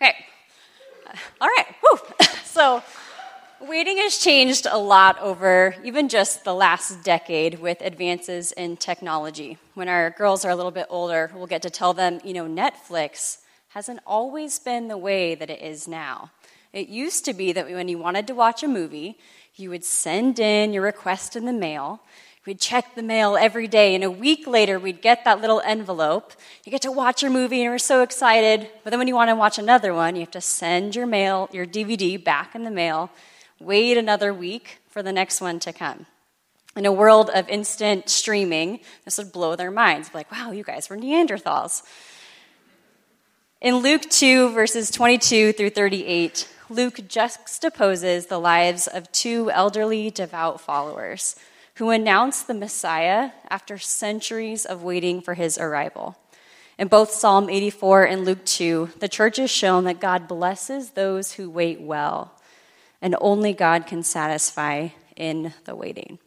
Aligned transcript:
Okay. 0.00 0.14
Uh, 1.06 1.12
all 1.40 1.48
right. 1.48 1.66
Whew. 1.80 1.98
So, 2.44 2.82
waiting 3.60 3.98
has 3.98 4.18
changed 4.18 4.66
a 4.68 4.78
lot 4.78 5.16
over 5.20 5.76
even 5.84 6.08
just 6.08 6.42
the 6.42 6.54
last 6.54 7.04
decade 7.04 7.60
with 7.60 7.80
advances 7.82 8.50
in 8.50 8.76
technology. 8.76 9.58
When 9.74 9.88
our 9.88 10.10
girls 10.10 10.44
are 10.44 10.50
a 10.50 10.56
little 10.56 10.72
bit 10.72 10.86
older, 10.90 11.30
we'll 11.34 11.46
get 11.46 11.62
to 11.62 11.70
tell 11.70 11.94
them, 11.94 12.20
you 12.24 12.32
know, 12.32 12.46
Netflix 12.46 13.38
hasn't 13.68 14.00
always 14.04 14.58
been 14.58 14.88
the 14.88 14.98
way 14.98 15.36
that 15.36 15.50
it 15.50 15.62
is 15.62 15.86
now. 15.86 16.32
It 16.72 16.88
used 16.88 17.24
to 17.26 17.32
be 17.32 17.52
that 17.52 17.70
when 17.70 17.86
you 17.86 17.98
wanted 17.98 18.26
to 18.26 18.34
watch 18.34 18.64
a 18.64 18.68
movie, 18.68 19.18
you 19.54 19.70
would 19.70 19.84
send 19.84 20.40
in 20.40 20.72
your 20.72 20.82
request 20.82 21.36
in 21.36 21.44
the 21.44 21.52
mail, 21.52 22.00
We'd 22.48 22.58
check 22.58 22.94
the 22.94 23.02
mail 23.02 23.36
every 23.36 23.68
day, 23.68 23.94
and 23.94 24.02
a 24.02 24.10
week 24.10 24.46
later, 24.46 24.78
we'd 24.78 25.02
get 25.02 25.22
that 25.26 25.42
little 25.42 25.60
envelope. 25.66 26.32
You 26.64 26.72
get 26.72 26.80
to 26.80 26.90
watch 26.90 27.20
your 27.20 27.30
movie, 27.30 27.60
and 27.60 27.70
we're 27.70 27.76
so 27.76 28.00
excited. 28.00 28.70
But 28.82 28.88
then 28.88 28.98
when 28.98 29.06
you 29.06 29.14
want 29.14 29.28
to 29.28 29.34
watch 29.34 29.58
another 29.58 29.92
one, 29.92 30.16
you 30.16 30.20
have 30.20 30.30
to 30.30 30.40
send 30.40 30.96
your 30.96 31.06
mail, 31.06 31.50
your 31.52 31.66
DVD 31.66 32.24
back 32.24 32.54
in 32.54 32.64
the 32.64 32.70
mail, 32.70 33.10
wait 33.60 33.98
another 33.98 34.32
week 34.32 34.78
for 34.88 35.02
the 35.02 35.12
next 35.12 35.42
one 35.42 35.58
to 35.58 35.74
come. 35.74 36.06
In 36.74 36.86
a 36.86 36.90
world 36.90 37.28
of 37.28 37.46
instant 37.50 38.08
streaming, 38.08 38.80
this 39.04 39.18
would 39.18 39.30
blow 39.30 39.54
their 39.54 39.70
minds. 39.70 40.14
Like, 40.14 40.32
wow, 40.32 40.50
you 40.50 40.64
guys 40.64 40.88
were 40.88 40.96
Neanderthals. 40.96 41.82
In 43.60 43.76
Luke 43.76 44.08
2, 44.08 44.52
verses 44.52 44.90
22 44.90 45.52
through 45.52 45.68
38, 45.68 46.48
Luke 46.70 46.96
juxtaposes 46.96 48.28
the 48.28 48.40
lives 48.40 48.86
of 48.86 49.12
two 49.12 49.50
elderly, 49.50 50.10
devout 50.10 50.62
followers 50.62 51.36
who 51.78 51.90
announced 51.90 52.48
the 52.48 52.54
Messiah 52.54 53.30
after 53.48 53.78
centuries 53.78 54.64
of 54.64 54.82
waiting 54.82 55.20
for 55.20 55.34
his 55.34 55.56
arrival. 55.56 56.16
In 56.76 56.88
both 56.88 57.12
Psalm 57.12 57.48
84 57.48 58.04
and 58.04 58.24
Luke 58.24 58.44
2, 58.44 58.90
the 58.98 59.08
church 59.08 59.36
has 59.36 59.48
shown 59.48 59.84
that 59.84 60.00
God 60.00 60.26
blesses 60.26 60.90
those 60.90 61.34
who 61.34 61.48
wait 61.48 61.80
well, 61.80 62.34
and 63.00 63.14
only 63.20 63.52
God 63.52 63.86
can 63.86 64.02
satisfy 64.02 64.88
in 65.14 65.54
the 65.66 65.76
waiting. 65.76 66.18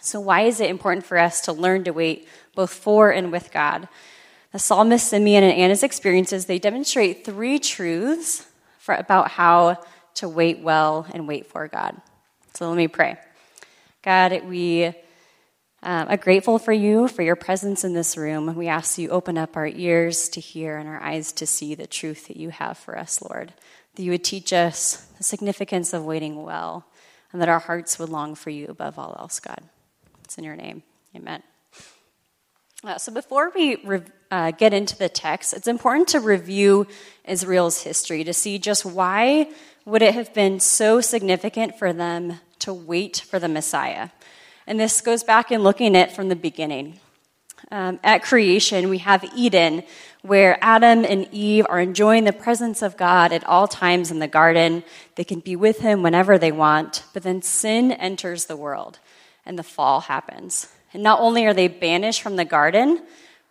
So, 0.00 0.20
why 0.20 0.42
is 0.42 0.60
it 0.60 0.70
important 0.70 1.06
for 1.06 1.18
us 1.18 1.40
to 1.42 1.52
learn 1.52 1.82
to 1.84 1.92
wait 1.92 2.28
both 2.54 2.72
for 2.72 3.10
and 3.10 3.32
with 3.32 3.52
God? 3.52 3.88
The 4.52 4.60
psalmist 4.60 5.08
Simeon 5.08 5.42
and 5.42 5.52
Anna's 5.52 5.82
experiences, 5.82 6.46
they 6.46 6.60
demonstrate 6.60 7.24
three 7.24 7.58
truths 7.58 8.46
for, 8.78 8.94
about 8.94 9.32
how 9.32 9.82
to 10.14 10.28
wait 10.28 10.60
well 10.60 11.06
and 11.12 11.26
wait 11.26 11.46
for 11.46 11.66
God. 11.66 12.00
So 12.54 12.68
let 12.68 12.76
me 12.76 12.86
pray. 12.86 13.16
God, 14.02 14.42
we 14.48 14.86
um, 14.86 16.08
are 16.08 16.16
grateful 16.16 16.58
for 16.58 16.72
you, 16.72 17.06
for 17.06 17.22
your 17.22 17.36
presence 17.36 17.84
in 17.84 17.92
this 17.92 18.16
room. 18.16 18.52
We 18.56 18.66
ask 18.66 18.98
you 18.98 19.10
open 19.10 19.38
up 19.38 19.56
our 19.56 19.68
ears 19.68 20.28
to 20.30 20.40
hear 20.40 20.76
and 20.76 20.88
our 20.88 21.00
eyes 21.00 21.30
to 21.34 21.46
see 21.46 21.76
the 21.76 21.86
truth 21.86 22.26
that 22.26 22.36
you 22.36 22.50
have 22.50 22.76
for 22.76 22.98
us, 22.98 23.22
Lord. 23.22 23.52
That 23.94 24.02
you 24.02 24.10
would 24.10 24.24
teach 24.24 24.52
us 24.52 24.96
the 25.18 25.22
significance 25.22 25.92
of 25.92 26.04
waiting 26.04 26.42
well, 26.42 26.84
and 27.30 27.40
that 27.40 27.48
our 27.48 27.60
hearts 27.60 27.96
would 28.00 28.08
long 28.08 28.34
for 28.34 28.50
you 28.50 28.66
above 28.68 28.98
all 28.98 29.16
else, 29.20 29.38
God. 29.38 29.60
It's 30.24 30.36
in 30.36 30.42
your 30.42 30.56
name. 30.56 30.82
Amen. 31.14 31.44
Uh, 32.82 32.98
so, 32.98 33.12
before 33.12 33.52
we 33.54 33.76
re- 33.84 34.02
uh, 34.32 34.50
get 34.50 34.72
into 34.72 34.96
the 34.96 35.08
text, 35.08 35.54
it's 35.54 35.68
important 35.68 36.08
to 36.08 36.18
review 36.18 36.88
Israel's 37.24 37.82
history 37.82 38.24
to 38.24 38.32
see 38.32 38.58
just 38.58 38.84
why 38.84 39.48
would 39.84 40.02
it 40.02 40.14
have 40.14 40.34
been 40.34 40.58
so 40.58 41.00
significant 41.00 41.78
for 41.78 41.92
them 41.92 42.40
to 42.62 42.72
wait 42.72 43.18
for 43.18 43.38
the 43.38 43.48
Messiah. 43.48 44.08
And 44.66 44.78
this 44.78 45.00
goes 45.00 45.24
back 45.24 45.50
in 45.50 45.62
looking 45.62 45.96
at 45.96 46.14
from 46.14 46.28
the 46.28 46.36
beginning. 46.36 46.98
Um, 47.70 48.00
at 48.02 48.22
creation, 48.22 48.88
we 48.88 48.98
have 48.98 49.24
Eden, 49.36 49.84
where 50.22 50.58
Adam 50.60 51.04
and 51.04 51.28
Eve 51.32 51.66
are 51.68 51.80
enjoying 51.80 52.24
the 52.24 52.32
presence 52.32 52.82
of 52.82 52.96
God 52.96 53.32
at 53.32 53.44
all 53.44 53.68
times 53.68 54.10
in 54.10 54.18
the 54.18 54.28
garden. 54.28 54.84
They 55.14 55.24
can 55.24 55.40
be 55.40 55.56
with 55.56 55.78
Him 55.78 56.02
whenever 56.02 56.38
they 56.38 56.52
want, 56.52 57.04
but 57.12 57.22
then 57.22 57.42
sin 57.42 57.92
enters 57.92 58.46
the 58.46 58.56
world 58.56 58.98
and 59.44 59.58
the 59.58 59.62
fall 59.62 60.02
happens. 60.02 60.68
And 60.92 61.02
not 61.02 61.20
only 61.20 61.46
are 61.46 61.54
they 61.54 61.68
banished 61.68 62.22
from 62.22 62.36
the 62.36 62.44
garden, 62.44 63.02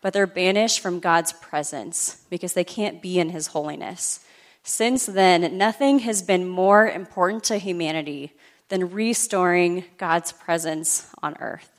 but 0.01 0.13
they're 0.13 0.27
banished 0.27 0.79
from 0.79 0.99
God's 0.99 1.33
presence 1.33 2.23
because 2.29 2.53
they 2.53 2.63
can't 2.63 3.01
be 3.01 3.19
in 3.19 3.29
His 3.29 3.47
holiness. 3.47 4.25
Since 4.63 5.07
then, 5.07 5.57
nothing 5.57 5.99
has 5.99 6.21
been 6.21 6.47
more 6.47 6.87
important 6.87 7.43
to 7.45 7.57
humanity 7.57 8.33
than 8.71 8.89
restoring 8.89 9.83
God's 9.97 10.31
presence 10.31 11.07
on 11.21 11.35
earth. 11.41 11.69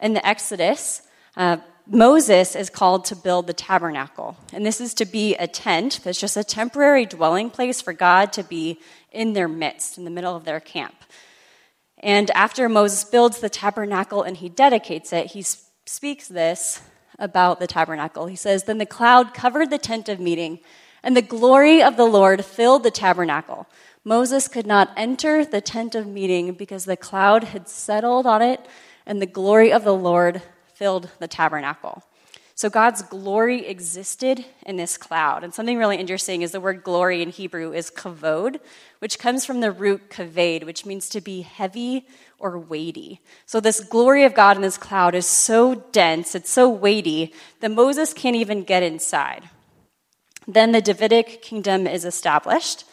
In 0.00 0.14
the 0.14 0.26
Exodus, 0.26 1.02
uh, 1.36 1.58
Moses 1.88 2.54
is 2.54 2.70
called 2.70 3.04
to 3.06 3.16
build 3.16 3.48
the 3.48 3.52
tabernacle. 3.52 4.36
And 4.52 4.64
this 4.64 4.80
is 4.80 4.94
to 4.94 5.04
be 5.04 5.34
a 5.34 5.48
tent 5.48 6.00
that's 6.04 6.20
just 6.20 6.36
a 6.36 6.44
temporary 6.44 7.06
dwelling 7.06 7.50
place 7.50 7.80
for 7.80 7.92
God 7.92 8.32
to 8.34 8.44
be 8.44 8.78
in 9.10 9.32
their 9.32 9.48
midst, 9.48 9.98
in 9.98 10.04
the 10.04 10.10
middle 10.10 10.36
of 10.36 10.44
their 10.44 10.60
camp. 10.60 10.94
And 11.98 12.30
after 12.30 12.68
Moses 12.68 13.02
builds 13.02 13.40
the 13.40 13.48
tabernacle 13.48 14.22
and 14.22 14.36
he 14.36 14.48
dedicates 14.48 15.12
it, 15.12 15.32
he 15.32 15.42
speaks 15.86 16.28
this 16.28 16.82
about 17.18 17.58
the 17.58 17.66
tabernacle. 17.66 18.26
He 18.26 18.36
says, 18.36 18.64
Then 18.64 18.78
the 18.78 18.86
cloud 18.86 19.34
covered 19.34 19.70
the 19.70 19.78
tent 19.78 20.08
of 20.08 20.20
meeting, 20.20 20.60
and 21.02 21.16
the 21.16 21.22
glory 21.22 21.82
of 21.82 21.96
the 21.96 22.04
Lord 22.04 22.44
filled 22.44 22.84
the 22.84 22.92
tabernacle. 22.92 23.66
Moses 24.06 24.46
could 24.46 24.68
not 24.68 24.92
enter 24.96 25.44
the 25.44 25.60
tent 25.60 25.96
of 25.96 26.06
meeting 26.06 26.52
because 26.52 26.84
the 26.84 26.96
cloud 26.96 27.42
had 27.42 27.68
settled 27.68 28.24
on 28.24 28.40
it 28.40 28.64
and 29.04 29.20
the 29.20 29.26
glory 29.26 29.72
of 29.72 29.82
the 29.82 29.92
Lord 29.92 30.42
filled 30.74 31.10
the 31.18 31.26
tabernacle. 31.26 32.04
So 32.54 32.70
God's 32.70 33.02
glory 33.02 33.66
existed 33.66 34.44
in 34.64 34.76
this 34.76 34.96
cloud. 34.96 35.42
And 35.42 35.52
something 35.52 35.76
really 35.76 35.96
interesting 35.96 36.42
is 36.42 36.52
the 36.52 36.60
word 36.60 36.84
glory 36.84 37.20
in 37.20 37.30
Hebrew 37.30 37.72
is 37.72 37.90
kavod, 37.90 38.60
which 39.00 39.18
comes 39.18 39.44
from 39.44 39.58
the 39.58 39.72
root 39.72 40.08
kaved, 40.08 40.62
which 40.62 40.86
means 40.86 41.08
to 41.08 41.20
be 41.20 41.42
heavy 41.42 42.06
or 42.38 42.60
weighty. 42.60 43.20
So 43.44 43.58
this 43.58 43.80
glory 43.80 44.22
of 44.22 44.34
God 44.34 44.54
in 44.54 44.62
this 44.62 44.78
cloud 44.78 45.16
is 45.16 45.26
so 45.26 45.74
dense, 45.90 46.36
it's 46.36 46.48
so 46.48 46.68
weighty, 46.68 47.34
that 47.58 47.72
Moses 47.72 48.14
can't 48.14 48.36
even 48.36 48.62
get 48.62 48.84
inside. 48.84 49.50
Then 50.46 50.70
the 50.70 50.80
Davidic 50.80 51.42
kingdom 51.42 51.88
is 51.88 52.04
established. 52.04 52.84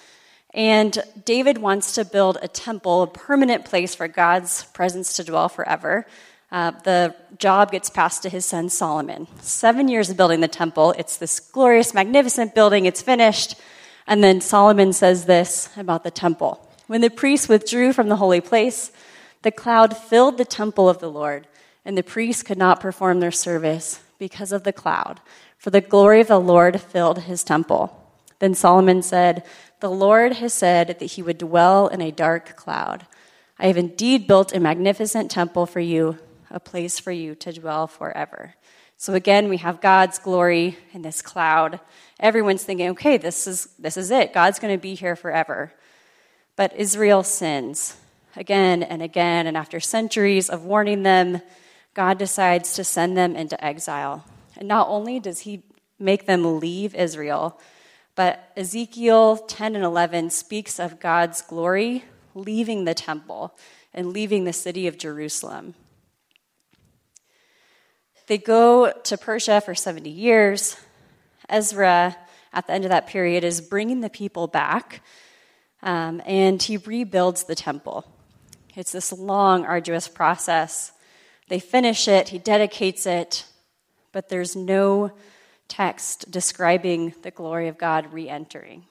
And 0.53 0.97
David 1.25 1.57
wants 1.57 1.95
to 1.95 2.05
build 2.05 2.37
a 2.41 2.47
temple, 2.47 3.03
a 3.03 3.07
permanent 3.07 3.65
place 3.65 3.95
for 3.95 4.07
God's 4.07 4.65
presence 4.65 5.15
to 5.15 5.23
dwell 5.23 5.49
forever. 5.49 6.05
Uh, 6.51 6.71
the 6.83 7.15
job 7.39 7.71
gets 7.71 7.89
passed 7.89 8.21
to 8.23 8.29
his 8.29 8.45
son 8.45 8.69
Solomon. 8.69 9.27
Seven 9.41 9.87
years 9.87 10.11
of 10.11 10.17
building 10.17 10.41
the 10.41 10.47
temple. 10.47 10.93
It's 10.97 11.17
this 11.17 11.39
glorious, 11.39 11.95
magnificent 11.95 12.53
building. 12.53 12.85
It's 12.85 13.01
finished. 13.01 13.55
And 14.05 14.23
then 14.23 14.41
Solomon 14.41 14.93
says 14.93 15.25
this 15.25 15.69
about 15.75 16.03
the 16.03 16.11
temple. 16.11 16.69
When 16.85 17.01
the 17.01 17.09
priests 17.09 17.49
withdrew 17.49 17.93
from 17.93 18.09
the 18.09 18.17
holy 18.17 18.41
place, 18.41 18.91
the 19.41 19.51
cloud 19.51 19.97
filled 19.97 20.37
the 20.37 20.45
temple 20.45 20.87
of 20.87 20.99
the 20.99 21.09
Lord, 21.09 21.47
and 21.83 21.97
the 21.97 22.03
priests 22.03 22.43
could 22.43 22.57
not 22.57 22.79
perform 22.79 23.19
their 23.19 23.31
service 23.31 24.01
because 24.19 24.51
of 24.51 24.63
the 24.63 24.73
cloud, 24.73 25.21
for 25.57 25.69
the 25.69 25.81
glory 25.81 26.21
of 26.21 26.27
the 26.27 26.39
Lord 26.39 26.79
filled 26.79 27.19
his 27.19 27.43
temple. 27.43 27.99
Then 28.39 28.53
Solomon 28.53 29.01
said, 29.01 29.43
the 29.83 29.91
Lord 29.91 30.35
has 30.35 30.53
said 30.53 30.87
that 30.87 31.01
he 31.01 31.21
would 31.21 31.37
dwell 31.37 31.89
in 31.89 31.99
a 31.99 32.09
dark 32.09 32.55
cloud. 32.55 33.05
I 33.59 33.67
have 33.67 33.75
indeed 33.75 34.27
built 34.27 34.55
a 34.55 34.59
magnificent 34.61 35.29
temple 35.29 35.65
for 35.65 35.81
you, 35.81 36.19
a 36.49 36.57
place 36.57 36.99
for 36.99 37.11
you 37.11 37.35
to 37.35 37.51
dwell 37.51 37.87
forever. 37.87 38.55
So 38.95 39.13
again, 39.13 39.49
we 39.49 39.57
have 39.57 39.81
God's 39.81 40.19
glory 40.19 40.77
in 40.93 41.01
this 41.01 41.21
cloud. 41.21 41.81
Everyone's 42.17 42.63
thinking, 42.63 42.91
okay, 42.91 43.17
this 43.17 43.45
is, 43.45 43.67
this 43.77 43.97
is 43.97 44.09
it. 44.09 44.31
God's 44.31 44.57
going 44.57 44.73
to 44.73 44.81
be 44.81 44.95
here 44.95 45.17
forever. 45.17 45.73
But 46.55 46.73
Israel 46.77 47.21
sins 47.21 47.97
again 48.37 48.83
and 48.83 49.01
again, 49.01 49.47
and 49.47 49.57
after 49.57 49.81
centuries 49.81 50.49
of 50.49 50.63
warning 50.63 51.03
them, 51.03 51.41
God 51.93 52.17
decides 52.17 52.73
to 52.75 52.85
send 52.85 53.17
them 53.17 53.35
into 53.35 53.61
exile. 53.61 54.23
And 54.55 54.69
not 54.69 54.87
only 54.87 55.19
does 55.19 55.41
he 55.41 55.61
make 55.99 56.25
them 56.25 56.61
leave 56.61 56.95
Israel, 56.95 57.59
but 58.15 58.51
Ezekiel 58.55 59.37
10 59.37 59.75
and 59.75 59.83
11 59.83 60.29
speaks 60.29 60.79
of 60.79 60.99
God's 60.99 61.41
glory 61.41 62.03
leaving 62.35 62.85
the 62.85 62.93
temple 62.93 63.55
and 63.93 64.13
leaving 64.13 64.43
the 64.43 64.53
city 64.53 64.87
of 64.87 64.97
Jerusalem. 64.97 65.75
They 68.27 68.37
go 68.37 68.91
to 68.91 69.17
Persia 69.17 69.61
for 69.61 69.75
70 69.75 70.09
years. 70.09 70.77
Ezra, 71.49 72.15
at 72.53 72.67
the 72.67 72.73
end 72.73 72.85
of 72.85 72.89
that 72.89 73.07
period, 73.07 73.43
is 73.43 73.61
bringing 73.61 74.01
the 74.01 74.09
people 74.09 74.47
back, 74.47 75.01
um, 75.81 76.21
and 76.25 76.61
he 76.61 76.77
rebuilds 76.77 77.43
the 77.43 77.55
temple. 77.55 78.05
It's 78.75 78.93
this 78.93 79.11
long, 79.11 79.65
arduous 79.65 80.07
process. 80.07 80.93
They 81.49 81.59
finish 81.59 82.07
it, 82.07 82.29
he 82.29 82.39
dedicates 82.39 83.05
it, 83.05 83.45
but 84.13 84.29
there's 84.29 84.55
no 84.55 85.11
text 85.67 86.29
describing 86.31 87.13
the 87.21 87.31
glory 87.31 87.67
of 87.67 87.77
God 87.77 88.13
re 88.13 88.29
entering. 88.29 88.85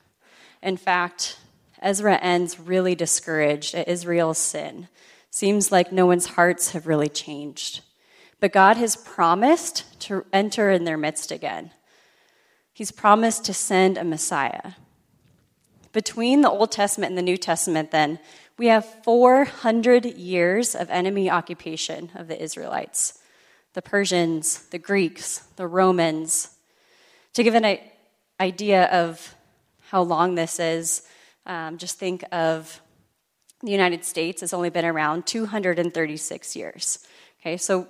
In 0.63 0.77
fact, 0.77 1.39
Ezra 1.81 2.17
ends 2.17 2.61
really 2.61 2.95
discouraged 2.95 3.75
at 3.75 3.89
Israel's 3.89 4.39
sin. 4.39 4.89
Seems 5.31 5.73
like 5.73 5.93
no 5.93 6.07
one's 6.07 6.27
hearts 6.27 6.73
have 6.73 6.87
really 6.87 7.09
changed. 7.09 7.81
But 8.39 8.53
God 8.53 8.77
has 8.77 8.97
promised 8.97 10.01
to 10.01 10.25
enter 10.33 10.71
in 10.71 10.85
their 10.85 10.97
midst 10.97 11.31
again. 11.31 11.71
He's 12.73 12.91
promised 12.91 13.45
to 13.45 13.55
send 13.55 13.99
a 13.99 14.05
Messiah. 14.05 14.73
Between 15.93 16.41
the 16.41 16.51
Old 16.51 16.73
Testament 16.73 17.11
and 17.11 17.19
the 17.19 17.23
New 17.23 17.37
Testament, 17.37 17.91
then, 17.91 18.19
we 18.59 18.67
have 18.67 19.03
400 19.03 20.05
years 20.05 20.75
of 20.75 20.89
enemy 20.91 21.31
occupation 21.31 22.11
of 22.15 22.29
the 22.29 22.41
Israelites 22.41 23.19
the 23.75 23.83
Persians, 23.83 24.67
the 24.69 24.79
Greeks, 24.79 25.39
the 25.57 25.67
Romans. 25.67 26.51
To 27.35 27.43
give 27.43 27.55
an 27.55 27.79
idea 28.39 28.85
of 28.87 29.35
how 29.89 30.03
long 30.03 30.35
this 30.35 30.61
is, 30.61 31.03
um, 31.47 31.79
just 31.79 31.99
think 31.99 32.25
of 32.31 32.81
the 33.63 33.71
United 33.71 34.05
States 34.05 34.43
has 34.43 34.53
only 34.53 34.71
been 34.71 34.85
around 34.85 35.27
236 35.27 36.57
years. 36.57 36.99
Okay, 37.41 37.57
so 37.57 37.89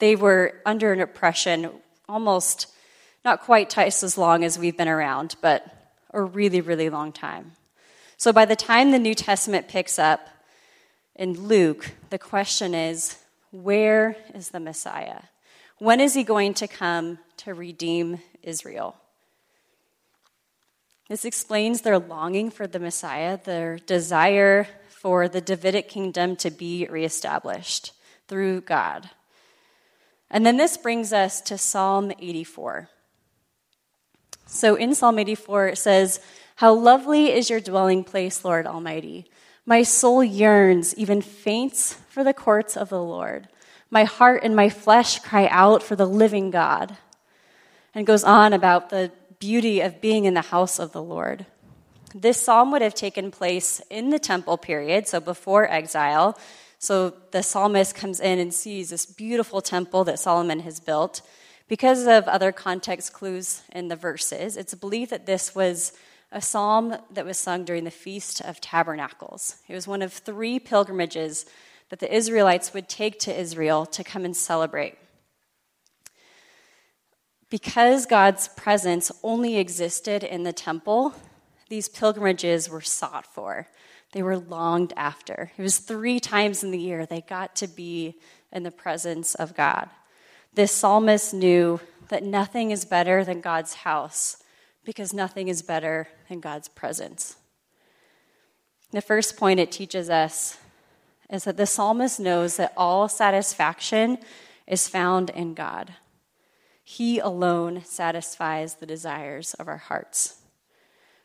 they 0.00 0.16
were 0.16 0.60
under 0.66 0.92
an 0.92 1.00
oppression 1.00 1.70
almost 2.08 2.66
not 3.24 3.42
quite 3.42 3.70
twice 3.70 4.02
as 4.02 4.18
long 4.18 4.42
as 4.44 4.58
we've 4.58 4.76
been 4.76 4.88
around, 4.88 5.36
but 5.40 5.64
a 6.12 6.22
really, 6.22 6.60
really 6.60 6.90
long 6.90 7.12
time. 7.12 7.52
So 8.16 8.32
by 8.32 8.44
the 8.44 8.56
time 8.56 8.90
the 8.90 8.98
New 8.98 9.14
Testament 9.14 9.68
picks 9.68 9.98
up 9.98 10.26
in 11.14 11.34
Luke, 11.46 11.92
the 12.10 12.18
question 12.18 12.74
is 12.74 13.16
where 13.52 14.16
is 14.34 14.50
the 14.50 14.60
Messiah? 14.60 15.22
When 15.78 16.00
is 16.00 16.14
he 16.14 16.24
going 16.24 16.54
to 16.54 16.68
come 16.68 17.18
to 17.38 17.54
redeem 17.54 18.20
Israel? 18.42 18.96
This 21.08 21.24
explains 21.24 21.80
their 21.80 21.98
longing 21.98 22.50
for 22.50 22.66
the 22.66 22.78
Messiah, 22.78 23.38
their 23.42 23.78
desire 23.78 24.68
for 24.88 25.28
the 25.28 25.40
Davidic 25.40 25.88
kingdom 25.88 26.36
to 26.36 26.50
be 26.50 26.86
reestablished 26.88 27.92
through 28.28 28.60
God. 28.60 29.10
And 30.30 30.46
then 30.46 30.56
this 30.56 30.76
brings 30.76 31.12
us 31.12 31.40
to 31.42 31.58
Psalm 31.58 32.12
84. 32.18 32.88
So 34.46 34.76
in 34.76 34.94
Psalm 34.94 35.18
84, 35.18 35.68
it 35.68 35.78
says, 35.78 36.20
how 36.60 36.74
lovely 36.74 37.32
is 37.32 37.48
your 37.48 37.60
dwelling 37.60 38.04
place, 38.04 38.44
Lord 38.44 38.66
Almighty. 38.66 39.24
My 39.64 39.82
soul 39.82 40.22
yearns, 40.22 40.94
even 40.94 41.22
faints, 41.22 41.94
for 42.10 42.22
the 42.22 42.34
courts 42.34 42.76
of 42.76 42.90
the 42.90 43.02
Lord. 43.02 43.48
My 43.90 44.04
heart 44.04 44.42
and 44.44 44.54
my 44.54 44.68
flesh 44.68 45.20
cry 45.20 45.48
out 45.50 45.82
for 45.82 45.96
the 45.96 46.04
living 46.04 46.50
God. 46.50 46.98
And 47.94 48.06
goes 48.06 48.24
on 48.24 48.52
about 48.52 48.90
the 48.90 49.10
beauty 49.38 49.80
of 49.80 50.00
being 50.00 50.24
in 50.24 50.34
the 50.34 50.42
house 50.42 50.78
of 50.78 50.92
the 50.92 51.02
Lord. 51.02 51.46
This 52.14 52.40
psalm 52.40 52.72
would 52.72 52.82
have 52.82 52.94
taken 52.94 53.30
place 53.30 53.80
in 53.90 54.10
the 54.10 54.18
temple 54.18 54.56
period, 54.58 55.08
so 55.08 55.20
before 55.20 55.70
exile. 55.70 56.38
So 56.78 57.14
the 57.30 57.42
psalmist 57.42 57.94
comes 57.94 58.20
in 58.20 58.38
and 58.38 58.52
sees 58.54 58.90
this 58.90 59.06
beautiful 59.06 59.60
temple 59.60 60.04
that 60.04 60.18
Solomon 60.18 60.60
has 60.60 60.80
built. 60.80 61.22
Because 61.68 62.06
of 62.06 62.26
other 62.26 62.52
context 62.52 63.12
clues 63.12 63.62
in 63.72 63.88
the 63.88 63.96
verses, 63.96 64.56
it's 64.56 64.74
believed 64.74 65.10
that 65.10 65.26
this 65.26 65.54
was 65.54 65.92
a 66.32 66.40
psalm 66.40 66.96
that 67.12 67.24
was 67.24 67.38
sung 67.38 67.64
during 67.64 67.84
the 67.84 67.90
Feast 67.90 68.40
of 68.40 68.60
Tabernacles. 68.60 69.56
It 69.68 69.74
was 69.74 69.86
one 69.86 70.02
of 70.02 70.12
three 70.12 70.58
pilgrimages 70.58 71.46
that 71.90 71.98
the 71.98 72.12
Israelites 72.12 72.72
would 72.72 72.88
take 72.88 73.18
to 73.20 73.38
Israel 73.38 73.84
to 73.86 74.04
come 74.04 74.24
and 74.24 74.36
celebrate. 74.36 74.96
Because 77.50 78.06
God's 78.06 78.48
presence 78.48 79.10
only 79.24 79.58
existed 79.58 80.22
in 80.22 80.44
the 80.44 80.52
temple, 80.52 81.14
these 81.68 81.88
pilgrimages 81.88 82.70
were 82.70 82.80
sought 82.80 83.26
for. 83.26 83.66
They 84.12 84.22
were 84.22 84.38
longed 84.38 84.92
after. 84.96 85.52
It 85.56 85.62
was 85.62 85.78
three 85.78 86.20
times 86.20 86.62
in 86.62 86.70
the 86.70 86.78
year 86.78 87.06
they 87.06 87.20
got 87.20 87.56
to 87.56 87.68
be 87.68 88.16
in 88.52 88.62
the 88.62 88.70
presence 88.70 89.34
of 89.34 89.56
God. 89.56 89.88
This 90.54 90.72
psalmist 90.72 91.34
knew 91.34 91.80
that 92.08 92.24
nothing 92.24 92.70
is 92.70 92.84
better 92.84 93.24
than 93.24 93.40
God's 93.40 93.74
house 93.74 94.42
because 94.84 95.12
nothing 95.12 95.48
is 95.48 95.62
better 95.62 96.08
than 96.28 96.40
God's 96.40 96.68
presence. 96.68 97.36
The 98.90 99.00
first 99.00 99.36
point 99.36 99.60
it 99.60 99.70
teaches 99.70 100.10
us 100.10 100.58
is 101.28 101.44
that 101.44 101.56
the 101.56 101.66
psalmist 101.66 102.18
knows 102.18 102.56
that 102.56 102.72
all 102.76 103.08
satisfaction 103.08 104.18
is 104.66 104.88
found 104.88 105.30
in 105.30 105.54
God. 105.54 105.94
He 106.90 107.20
alone 107.20 107.82
satisfies 107.84 108.74
the 108.74 108.84
desires 108.84 109.54
of 109.54 109.68
our 109.68 109.76
hearts. 109.76 110.40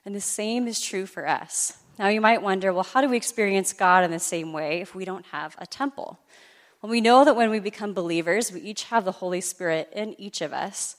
And 0.06 0.14
the 0.14 0.22
same 0.22 0.68
is 0.68 0.80
true 0.80 1.08
for 1.08 1.28
us. 1.28 1.76
Now, 1.98 2.08
you 2.08 2.22
might 2.22 2.44
wonder 2.44 2.72
well, 2.72 2.84
how 2.84 3.02
do 3.02 3.10
we 3.10 3.18
experience 3.18 3.74
God 3.74 4.04
in 4.04 4.12
the 4.12 4.20
same 4.20 4.54
way 4.54 4.82
if 4.82 4.94
we 4.94 5.06
don't 5.06 5.26
have 5.32 5.56
a 5.58 5.66
temple? 5.66 6.20
Well, 6.82 6.92
we 6.92 7.02
know 7.02 7.26
that 7.26 7.36
when 7.36 7.50
we 7.50 7.58
become 7.58 7.96
believers, 7.96 8.52
we 8.52 8.62
each 8.62 8.84
have 8.84 9.06
the 9.06 9.12
Holy 9.12 9.42
Spirit 9.42 9.90
in 9.92 10.14
each 10.22 10.40
of 10.42 10.54
us. 10.54 10.98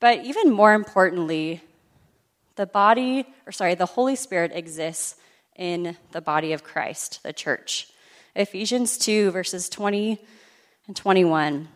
But 0.00 0.24
even 0.24 0.50
more 0.50 0.74
importantly, 0.74 1.60
the 2.56 2.66
body, 2.66 3.28
or 3.46 3.52
sorry, 3.52 3.76
the 3.76 3.86
Holy 3.86 4.16
Spirit 4.16 4.50
exists 4.52 5.14
in 5.54 5.96
the 6.10 6.20
body 6.20 6.52
of 6.52 6.64
Christ, 6.64 7.22
the 7.22 7.32
church. 7.32 7.86
Ephesians 8.34 8.98
2, 8.98 9.30
verses 9.30 9.68
20 9.68 10.18
and 10.88 10.96
21. 10.96 11.68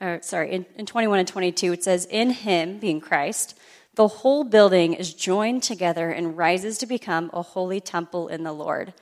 Or, 0.00 0.20
sorry, 0.22 0.52
in, 0.52 0.66
in 0.76 0.86
21 0.86 1.20
and 1.20 1.28
22, 1.28 1.72
it 1.72 1.84
says, 1.84 2.06
In 2.06 2.30
him, 2.30 2.78
being 2.78 3.00
Christ, 3.00 3.58
the 3.94 4.08
whole 4.08 4.44
building 4.44 4.92
is 4.92 5.14
joined 5.14 5.62
together 5.62 6.10
and 6.10 6.36
rises 6.36 6.78
to 6.78 6.86
become 6.86 7.30
a 7.32 7.42
holy 7.42 7.80
temple 7.80 8.28
in 8.28 8.42
the 8.42 8.52
Lord. 8.52 8.92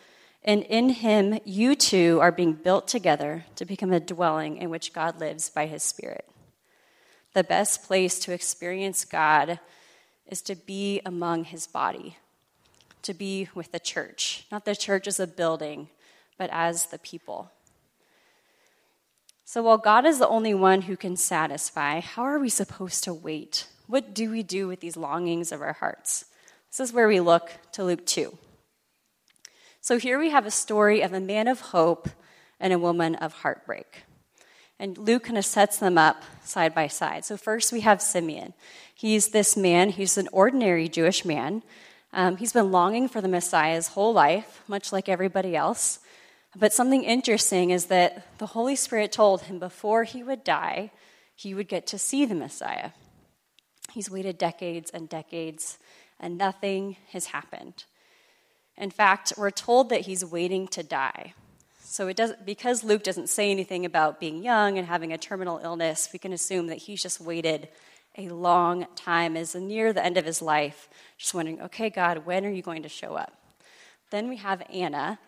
And 0.44 0.62
in 0.64 0.90
him, 0.90 1.40
you 1.44 1.74
too 1.74 2.18
are 2.20 2.30
being 2.30 2.52
built 2.52 2.86
together 2.86 3.44
to 3.56 3.64
become 3.64 3.92
a 3.92 3.98
dwelling 3.98 4.58
in 4.58 4.70
which 4.70 4.92
God 4.92 5.18
lives 5.18 5.50
by 5.50 5.66
his 5.66 5.82
Spirit 5.82 6.24
the 7.34 7.44
best 7.44 7.82
place 7.82 8.18
to 8.20 8.32
experience 8.32 9.04
God 9.04 9.58
is 10.26 10.40
to 10.42 10.54
be 10.54 11.02
among 11.04 11.44
his 11.44 11.66
body, 11.66 12.16
to 13.02 13.12
be 13.12 13.48
with 13.54 13.72
the 13.72 13.80
church. 13.80 14.46
Not 14.50 14.64
the 14.64 14.76
church 14.76 15.06
as 15.06 15.20
a 15.20 15.26
building, 15.26 15.88
but 16.38 16.48
as 16.52 16.86
the 16.86 16.98
people. 16.98 17.50
So 19.44 19.62
while 19.62 19.78
God 19.78 20.06
is 20.06 20.18
the 20.18 20.28
only 20.28 20.54
one 20.54 20.82
who 20.82 20.96
can 20.96 21.16
satisfy, 21.16 22.00
how 22.00 22.22
are 22.22 22.38
we 22.38 22.48
supposed 22.48 23.04
to 23.04 23.12
wait? 23.12 23.68
What 23.86 24.14
do 24.14 24.30
we 24.30 24.42
do 24.42 24.66
with 24.66 24.80
these 24.80 24.96
longings 24.96 25.52
of 25.52 25.60
our 25.60 25.74
hearts? 25.74 26.24
This 26.70 26.88
is 26.88 26.94
where 26.94 27.06
we 27.06 27.20
look 27.20 27.50
to 27.72 27.84
Luke 27.84 28.06
2. 28.06 28.36
So 29.80 29.98
here 29.98 30.18
we 30.18 30.30
have 30.30 30.46
a 30.46 30.50
story 30.50 31.02
of 31.02 31.12
a 31.12 31.20
man 31.20 31.46
of 31.46 31.60
hope 31.60 32.08
and 32.58 32.72
a 32.72 32.78
woman 32.78 33.14
of 33.16 33.34
heartbreak. 33.34 34.04
And 34.78 34.96
Luke 34.96 35.24
kind 35.24 35.38
of 35.38 35.44
sets 35.44 35.78
them 35.78 35.98
up 35.98 36.22
side 36.42 36.74
by 36.74 36.88
side. 36.88 37.24
So, 37.24 37.36
first 37.36 37.72
we 37.72 37.82
have 37.82 38.02
Simeon. 38.02 38.54
He's 38.94 39.28
this 39.28 39.56
man, 39.56 39.90
he's 39.90 40.18
an 40.18 40.28
ordinary 40.32 40.88
Jewish 40.88 41.24
man. 41.24 41.62
Um, 42.12 42.38
he's 42.38 42.52
been 42.52 42.72
longing 42.72 43.08
for 43.08 43.20
the 43.20 43.28
Messiah 43.28 43.74
his 43.74 43.88
whole 43.88 44.12
life, 44.12 44.62
much 44.66 44.92
like 44.92 45.08
everybody 45.08 45.54
else. 45.54 46.00
But 46.56 46.72
something 46.72 47.02
interesting 47.02 47.70
is 47.70 47.86
that 47.86 48.38
the 48.38 48.46
Holy 48.46 48.76
Spirit 48.76 49.10
told 49.10 49.42
him 49.42 49.58
before 49.58 50.04
he 50.04 50.22
would 50.22 50.44
die, 50.44 50.92
he 51.34 51.54
would 51.54 51.68
get 51.68 51.86
to 51.88 51.98
see 51.98 52.24
the 52.24 52.34
Messiah. 52.34 52.90
He's 53.92 54.10
waited 54.10 54.38
decades 54.38 54.90
and 54.90 55.08
decades, 55.08 55.78
and 56.20 56.38
nothing 56.38 56.96
has 57.10 57.26
happened. 57.26 57.84
In 58.76 58.90
fact, 58.90 59.32
we're 59.36 59.50
told 59.50 59.88
that 59.90 60.02
he's 60.02 60.24
waiting 60.24 60.68
to 60.68 60.82
die. 60.82 61.34
So 61.80 62.08
it 62.08 62.16
doesn't, 62.16 62.44
because 62.44 62.82
Luke 62.82 63.04
doesn't 63.04 63.28
say 63.28 63.50
anything 63.50 63.84
about 63.84 64.18
being 64.18 64.42
young 64.42 64.78
and 64.78 64.86
having 64.86 65.12
a 65.12 65.18
terminal 65.18 65.60
illness, 65.62 66.08
we 66.12 66.18
can 66.18 66.32
assume 66.32 66.68
that 66.68 66.78
he's 66.78 67.02
just 67.02 67.20
waited 67.20 67.68
a 68.16 68.28
long 68.28 68.86
time, 68.96 69.36
is 69.36 69.54
near 69.54 69.92
the 69.92 70.04
end 70.04 70.16
of 70.16 70.24
his 70.24 70.40
life, 70.40 70.88
just 71.18 71.34
wondering, 71.34 71.60
okay, 71.62 71.90
God, 71.90 72.26
when 72.26 72.44
are 72.46 72.50
you 72.50 72.62
going 72.62 72.84
to 72.84 72.88
show 72.88 73.14
up? 73.14 73.32
Then 74.10 74.28
we 74.28 74.36
have 74.36 74.62
Anna, 74.72 75.18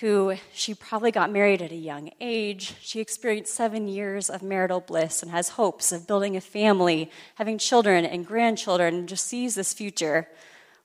who 0.00 0.34
she 0.54 0.72
probably 0.72 1.10
got 1.10 1.30
married 1.30 1.60
at 1.60 1.72
a 1.72 1.76
young 1.76 2.10
age. 2.20 2.74
She 2.80 3.00
experienced 3.00 3.54
seven 3.54 3.86
years 3.86 4.30
of 4.30 4.42
marital 4.42 4.80
bliss 4.80 5.22
and 5.22 5.30
has 5.30 5.50
hopes 5.50 5.92
of 5.92 6.06
building 6.06 6.36
a 6.36 6.40
family, 6.40 7.10
having 7.34 7.58
children 7.58 8.06
and 8.06 8.26
grandchildren, 8.26 8.94
and 8.94 9.08
just 9.08 9.26
sees 9.26 9.54
this 9.54 9.74
future 9.74 10.26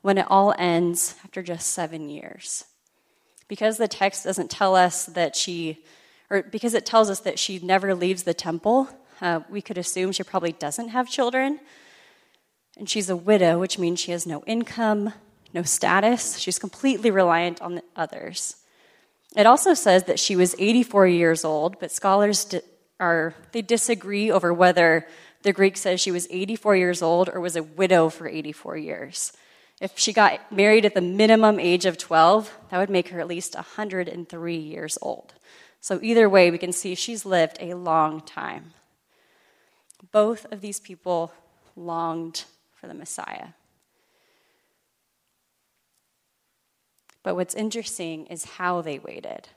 when 0.01 0.17
it 0.17 0.27
all 0.29 0.53
ends 0.57 1.15
after 1.23 1.41
just 1.41 1.69
seven 1.69 2.09
years. 2.09 2.65
Because 3.47 3.77
the 3.77 3.87
text 3.87 4.25
doesn't 4.25 4.51
tell 4.51 4.75
us 4.75 5.05
that 5.05 5.35
she, 5.35 5.83
or 6.29 6.43
because 6.43 6.73
it 6.73 6.85
tells 6.85 7.09
us 7.09 7.21
that 7.21 7.39
she 7.39 7.59
never 7.59 7.95
leaves 7.95 8.23
the 8.23 8.33
temple, 8.33 8.89
uh, 9.21 9.39
we 9.49 9.61
could 9.61 9.77
assume 9.77 10.11
she 10.11 10.23
probably 10.23 10.51
doesn't 10.51 10.89
have 10.89 11.09
children. 11.09 11.61
And 12.77 12.89
she's 12.89 13.09
a 13.09 13.15
widow, 13.15 13.59
which 13.59 13.79
means 13.79 14.01
she 14.01 14.11
has 14.11 14.27
no 14.27 14.43
income, 14.45 15.13
no 15.53 15.63
status. 15.63 16.37
She's 16.37 16.59
completely 16.59 17.11
reliant 17.11 17.61
on 17.61 17.81
others. 17.95 18.57
It 19.35 19.45
also 19.45 19.73
says 19.73 20.03
that 20.05 20.19
she 20.19 20.35
was 20.35 20.55
84 20.57 21.07
years 21.07 21.43
old, 21.43 21.79
but 21.79 21.91
scholars 21.91 22.45
di- 22.45 22.61
are 22.99 23.35
they 23.51 23.61
disagree 23.61 24.31
over 24.31 24.53
whether 24.53 25.07
the 25.43 25.51
Greek 25.51 25.77
says 25.77 25.99
she 25.99 26.11
was 26.11 26.27
84 26.31 26.77
years 26.77 27.01
old 27.01 27.29
or 27.29 27.39
was 27.39 27.55
a 27.55 27.63
widow 27.63 28.09
for 28.09 28.27
84 28.27 28.77
years. 28.77 29.33
If 29.81 29.99
she 29.99 30.13
got 30.13 30.51
married 30.51 30.85
at 30.85 30.93
the 30.93 31.01
minimum 31.01 31.59
age 31.59 31.85
of 31.85 31.97
12, 31.97 32.51
that 32.71 32.77
would 32.77 32.89
make 32.89 33.09
her 33.09 33.19
at 33.19 33.27
least 33.27 33.55
103 33.55 34.55
years 34.55 34.97
old. 35.01 35.33
So, 35.81 35.99
either 36.01 36.29
way, 36.29 36.49
we 36.49 36.57
can 36.57 36.71
see 36.71 36.95
she's 36.95 37.25
lived 37.25 37.57
a 37.59 37.75
long 37.75 38.21
time. 38.21 38.73
Both 40.11 40.51
of 40.51 40.61
these 40.61 40.79
people 40.79 41.33
longed 41.75 42.45
for 42.73 42.87
the 42.87 42.93
Messiah. 42.93 43.49
But 47.25 47.35
what's 47.35 47.55
interesting 47.55 48.27
is 48.27 48.45
how 48.45 48.81
they 48.81 48.99
waited. 48.99 49.49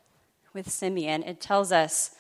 With 0.55 0.71
Simeon, 0.71 1.23
it 1.23 1.39
tells 1.39 1.71
us 1.71 2.13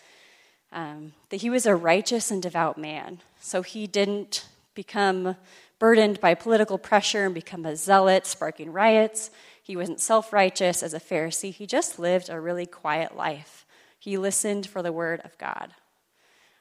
um, 0.70 1.14
that 1.30 1.40
he 1.40 1.48
was 1.48 1.64
a 1.64 1.74
righteous 1.74 2.30
and 2.30 2.42
devout 2.42 2.76
man. 2.76 3.22
So 3.40 3.62
he 3.62 3.86
didn't 3.86 4.46
become 4.74 5.36
burdened 5.78 6.20
by 6.20 6.34
political 6.34 6.76
pressure 6.76 7.24
and 7.24 7.34
become 7.34 7.64
a 7.64 7.76
zealot, 7.76 8.26
sparking 8.26 8.74
riots. 8.74 9.30
He 9.62 9.74
wasn't 9.74 10.00
self 10.00 10.34
righteous 10.34 10.82
as 10.82 10.92
a 10.92 11.00
Pharisee. 11.00 11.50
He 11.50 11.66
just 11.66 11.98
lived 11.98 12.28
a 12.28 12.38
really 12.38 12.66
quiet 12.66 13.16
life. 13.16 13.64
He 13.98 14.18
listened 14.18 14.66
for 14.66 14.82
the 14.82 14.92
word 14.92 15.22
of 15.24 15.38
God. 15.38 15.72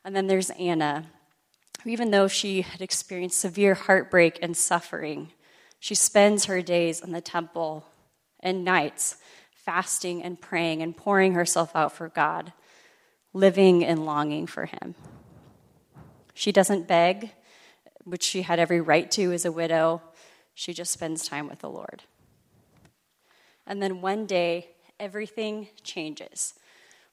And 0.05 0.15
then 0.15 0.27
there's 0.27 0.49
Anna, 0.51 1.07
who, 1.83 1.89
even 1.89 2.11
though 2.11 2.29
she 2.29 2.61
had 2.61 2.81
experienced 2.81 3.37
severe 3.37 3.73
heartbreak 3.73 4.39
and 4.41 4.55
suffering, 4.55 5.33
she 5.77 5.93
spends 5.93 6.45
her 6.45 6.61
days 6.61 7.01
in 7.01 7.11
the 7.11 7.19
temple 7.19 7.85
and 8.39 8.63
nights 8.63 9.17
fasting 9.67 10.23
and 10.23 10.39
praying 10.39 10.81
and 10.81 10.95
pouring 10.95 11.33
herself 11.33 11.75
out 11.75 11.91
for 11.91 12.07
God, 12.07 12.53
living 13.33 13.83
and 13.83 14.05
longing 14.05 14.47
for 14.47 14.65
Him. 14.65 14.95
She 16.33 16.53
doesn't 16.53 16.87
beg, 16.87 17.31
which 18.05 18.23
she 18.23 18.43
had 18.43 18.59
every 18.59 18.79
right 18.79 19.11
to 19.11 19.33
as 19.33 19.43
a 19.43 19.51
widow. 19.51 20.01
She 20.53 20.73
just 20.73 20.93
spends 20.93 21.27
time 21.27 21.49
with 21.49 21.59
the 21.59 21.69
Lord. 21.69 22.03
And 23.65 23.83
then 23.83 23.99
one 23.99 24.25
day, 24.25 24.69
everything 25.01 25.67
changes. 25.83 26.53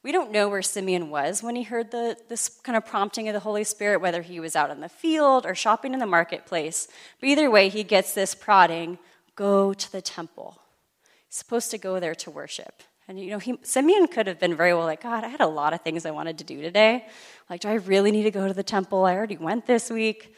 We 0.01 0.13
don't 0.13 0.31
know 0.31 0.47
where 0.47 0.61
Simeon 0.61 1.09
was 1.09 1.43
when 1.43 1.57
he 1.57 1.63
heard 1.63 1.91
the, 1.91 2.15
this 2.29 2.47
kind 2.63 2.77
of 2.77 2.85
prompting 2.85 3.27
of 3.27 3.33
the 3.33 3.41
Holy 3.41 3.65
Spirit, 3.65 3.99
whether 3.99 4.21
he 4.21 4.39
was 4.39 4.55
out 4.55 4.71
in 4.71 4.79
the 4.79 4.87
field 4.87 5.45
or 5.45 5.55
shopping 5.55 5.93
in 5.93 5.99
the 5.99 6.05
marketplace. 6.05 6.87
But 7.19 7.27
either 7.27 7.51
way, 7.51 7.67
he 7.67 7.83
gets 7.83 8.13
this 8.13 8.33
prodding 8.33 8.97
go 9.35 9.73
to 9.73 9.91
the 9.91 10.01
temple 10.01 10.61
supposed 11.37 11.71
to 11.71 11.77
go 11.77 11.99
there 11.99 12.15
to 12.15 12.31
worship. 12.31 12.83
And 13.07 13.19
you 13.19 13.29
know, 13.29 13.39
he, 13.39 13.57
Simeon 13.61 14.07
could 14.07 14.27
have 14.27 14.39
been 14.39 14.55
very 14.55 14.73
well 14.73 14.85
like, 14.85 15.03
God, 15.03 15.23
I 15.23 15.27
had 15.27 15.41
a 15.41 15.47
lot 15.47 15.73
of 15.73 15.81
things 15.81 16.05
I 16.05 16.11
wanted 16.11 16.39
to 16.39 16.43
do 16.43 16.61
today. 16.61 17.05
Like, 17.49 17.61
do 17.61 17.69
I 17.69 17.75
really 17.75 18.11
need 18.11 18.23
to 18.23 18.31
go 18.31 18.47
to 18.47 18.53
the 18.53 18.63
temple? 18.63 19.05
I 19.05 19.15
already 19.15 19.37
went 19.37 19.67
this 19.67 19.89
week. 19.89 20.35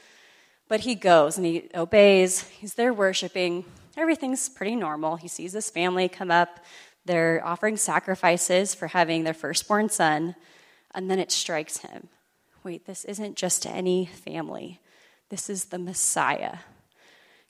But 0.68 0.82
he 0.82 0.96
goes 0.96 1.38
and 1.38 1.46
he 1.46 1.70
obeys. 1.74 2.42
He's 2.48 2.74
there 2.74 2.94
worshiping. 2.94 3.64
Everything's 3.96 4.50
pretty 4.50 4.76
normal. 4.76 5.16
He 5.16 5.30
sees 5.30 5.54
his 5.54 5.70
family 5.70 6.10
come 6.10 6.30
up. 6.30 6.60
They're 7.06 7.42
offering 7.46 7.78
sacrifices 7.78 8.76
for 8.76 8.88
having 8.88 9.24
their 9.24 9.34
firstborn 9.34 9.88
son. 9.88 10.36
And 10.94 11.10
then 11.10 11.20
it 11.20 11.32
strikes 11.32 11.78
him 11.78 12.10
wait, 12.68 12.86
this 12.86 13.06
isn't 13.06 13.38
just 13.38 13.66
any 13.66 14.06
family, 14.06 14.82
this 15.30 15.50
is 15.50 15.66
the 15.66 15.80
Messiah 15.80 16.58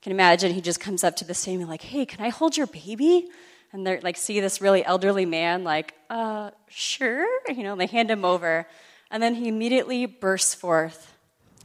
can 0.08 0.14
imagine 0.14 0.54
he 0.54 0.62
just 0.62 0.80
comes 0.80 1.04
up 1.04 1.18
to 1.18 1.26
the 1.26 1.34
family 1.34 1.66
like, 1.66 1.82
hey, 1.82 2.06
can 2.06 2.24
I 2.24 2.30
hold 2.30 2.56
your 2.56 2.68
baby? 2.68 3.28
And 3.74 3.86
they're 3.86 4.00
like, 4.00 4.16
see 4.16 4.40
this 4.40 4.62
really 4.62 4.86
elderly 4.86 5.26
man, 5.26 5.66
like, 5.66 5.96
uh, 6.10 6.52
sure. 6.70 7.28
You 7.50 7.64
know, 7.64 7.76
they 7.76 7.88
hand 7.88 8.10
him 8.10 8.24
over. 8.24 8.70
And 9.12 9.22
then 9.22 9.36
he 9.36 9.50
immediately 9.50 10.06
bursts 10.06 10.54
forth 10.54 11.14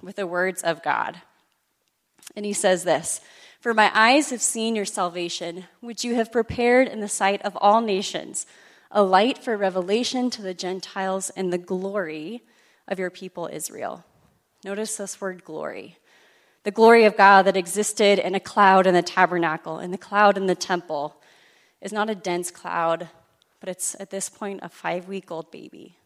with 0.03 0.17
the 0.17 0.27
words 0.27 0.61
of 0.65 0.83
God. 0.83 1.23
And 2.35 2.45
he 2.45 2.53
says 2.53 2.83
this 2.83 3.21
For 3.61 3.73
my 3.73 3.93
eyes 3.95 4.31
have 4.31 4.43
seen 4.43 4.75
your 4.75 4.87
salvation, 4.87 5.67
which 5.79 6.03
you 6.03 6.17
have 6.17 6.33
prepared 6.33 6.89
in 6.89 6.99
the 6.99 7.07
sight 7.07 7.43
of 7.43 7.57
all 7.61 7.81
nations, 7.81 8.45
a 8.91 9.05
light 9.05 9.39
for 9.39 9.57
revelation 9.57 10.31
to 10.31 10.43
the 10.43 10.53
Gentiles 10.53 11.31
and 11.37 11.53
the 11.53 11.59
glory 11.59 12.43
of 12.89 12.99
your 12.99 13.11
people 13.11 13.49
Israel. 13.53 14.05
Notice 14.65 14.97
this 14.97 15.21
word 15.21 15.45
glory 15.45 15.99
the 16.65 16.71
glory 16.71 17.05
of 17.05 17.17
God 17.17 17.43
that 17.43 17.57
existed 17.57 18.19
in 18.19 18.35
a 18.35 18.41
cloud 18.41 18.87
in 18.87 18.95
the 18.95 19.03
tabernacle, 19.03 19.79
in 19.79 19.91
the 19.91 19.99
cloud 19.99 20.37
in 20.37 20.47
the 20.47 20.55
temple, 20.55 21.17
is 21.81 21.93
not 21.93 22.09
a 22.09 22.15
dense 22.15 22.51
cloud, 22.51 23.09
but 23.61 23.69
it's 23.69 23.97
at 23.99 24.11
this 24.11 24.29
point 24.29 24.61
a 24.63 24.69
five 24.69 25.09
week 25.09 25.31
old 25.31 25.51
baby. 25.51 25.97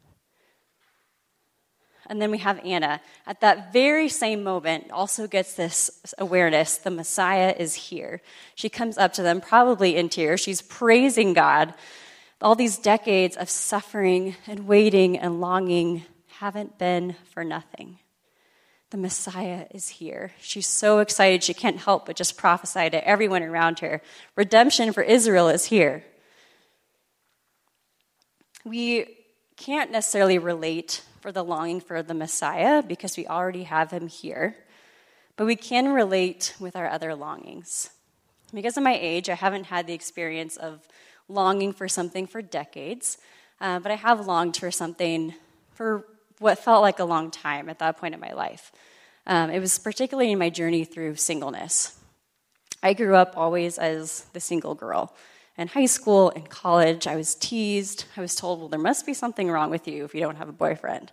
And 2.09 2.23
then 2.23 2.31
we 2.31 2.39
have 2.39 2.65
Anna. 2.65 3.01
At 3.27 3.41
that 3.41 3.73
very 3.73 4.09
same 4.09 4.45
moment, 4.45 4.93
also 4.93 5.27
gets 5.27 5.55
this 5.55 5.91
awareness 6.19 6.79
the 6.79 6.91
Messiah 6.91 7.55
is 7.59 7.75
here. 7.75 8.23
She 8.55 8.69
comes 8.69 8.97
up 8.97 9.13
to 9.15 9.23
them, 9.23 9.41
probably 9.41 9.97
in 9.97 10.09
tears. 10.09 10.41
She's 10.41 10.63
praising 10.63 11.33
God. 11.33 11.75
All 12.41 12.55
these 12.55 12.79
decades 12.79 13.37
of 13.37 13.51
suffering 13.51 14.37
and 14.47 14.69
waiting 14.69 15.19
and 15.19 15.41
longing 15.41 16.05
haven't 16.39 16.79
been 16.79 17.17
for 17.33 17.43
nothing 17.43 17.99
the 18.91 18.97
Messiah 18.97 19.67
is 19.71 19.89
here. 19.89 20.33
She's 20.41 20.67
so 20.67 21.01
excited 21.01 21.43
she 21.43 21.55
can't 21.55 21.79
help 21.79 22.07
but 22.07 22.17
just 22.17 22.37
prophesy 22.37 22.89
to 22.91 23.07
everyone 23.07 23.43
around 23.43 23.81
her. 23.81 24.01
Redemption 24.37 24.93
for 24.93 25.03
Israel 25.03 25.49
is 25.49 25.67
here. 25.67 26.05
We 28.65 29.17
can't 29.57 29.91
necessarily 29.91 30.39
relate 30.39 31.03
for 31.21 31.33
the 31.33 31.43
longing 31.43 31.81
for 31.81 32.03
the 32.03 32.15
Messiah 32.15 32.83
because 32.83 33.17
we 33.17 33.27
already 33.27 33.65
have 33.65 33.91
him 33.91 34.07
here, 34.07 34.57
but 35.37 35.47
we 35.47 35.57
can 35.57 35.93
relate 35.93 36.55
with 36.61 36.77
our 36.77 36.89
other 36.89 37.15
longings. 37.15 37.91
Because 38.55 38.77
of 38.77 38.85
my 38.85 38.97
age, 39.01 39.29
I 39.29 39.35
haven't 39.35 39.65
had 39.65 39.87
the 39.87 39.95
experience 39.95 40.57
of 40.57 40.87
longing 41.29 41.73
for 41.73 41.89
something 41.89 42.27
for 42.27 42.43
decades, 42.43 43.19
uh, 43.61 43.81
but 43.81 43.91
I 43.91 43.97
have 43.97 44.27
longed 44.27 44.57
for 44.57 44.71
something 44.71 45.35
for 45.73 46.07
what 46.39 46.59
felt 46.59 46.83
like 46.83 46.99
a 46.99 47.05
long 47.05 47.31
time 47.31 47.69
at 47.69 47.79
that 47.79 47.99
point 47.99 48.15
in 48.15 48.21
my 48.21 48.33
life. 48.33 48.73
Um, 49.27 49.51
it 49.51 49.59
was 49.59 49.79
particularly 49.79 50.33
in 50.33 50.39
my 50.39 50.51
journey 50.51 50.85
through 50.85 51.17
singleness. 51.17 51.99
I 52.83 52.93
grew 52.93 53.17
up 53.17 53.37
always 53.37 53.79
as 53.79 54.27
the 54.33 54.41
single 54.41 54.75
girl. 54.75 55.15
In 55.59 55.69
high 55.69 55.87
school 55.87 56.31
in 56.31 56.43
college, 56.43 57.07
I 57.07 57.17
was 57.17 57.35
teased. 57.35 58.05
I 58.17 58.21
was 58.21 58.35
told, 58.35 58.61
well, 58.61 58.69
there 58.69 58.79
must 58.79 59.07
be 59.07 59.15
something 59.15 59.51
wrong 59.51 59.71
with 59.71 59.89
you 59.89 60.05
if 60.05 60.15
you 60.15 60.21
don't 60.21 60.37
have 60.37 60.49
a 60.49 60.53
boyfriend. 60.53 61.11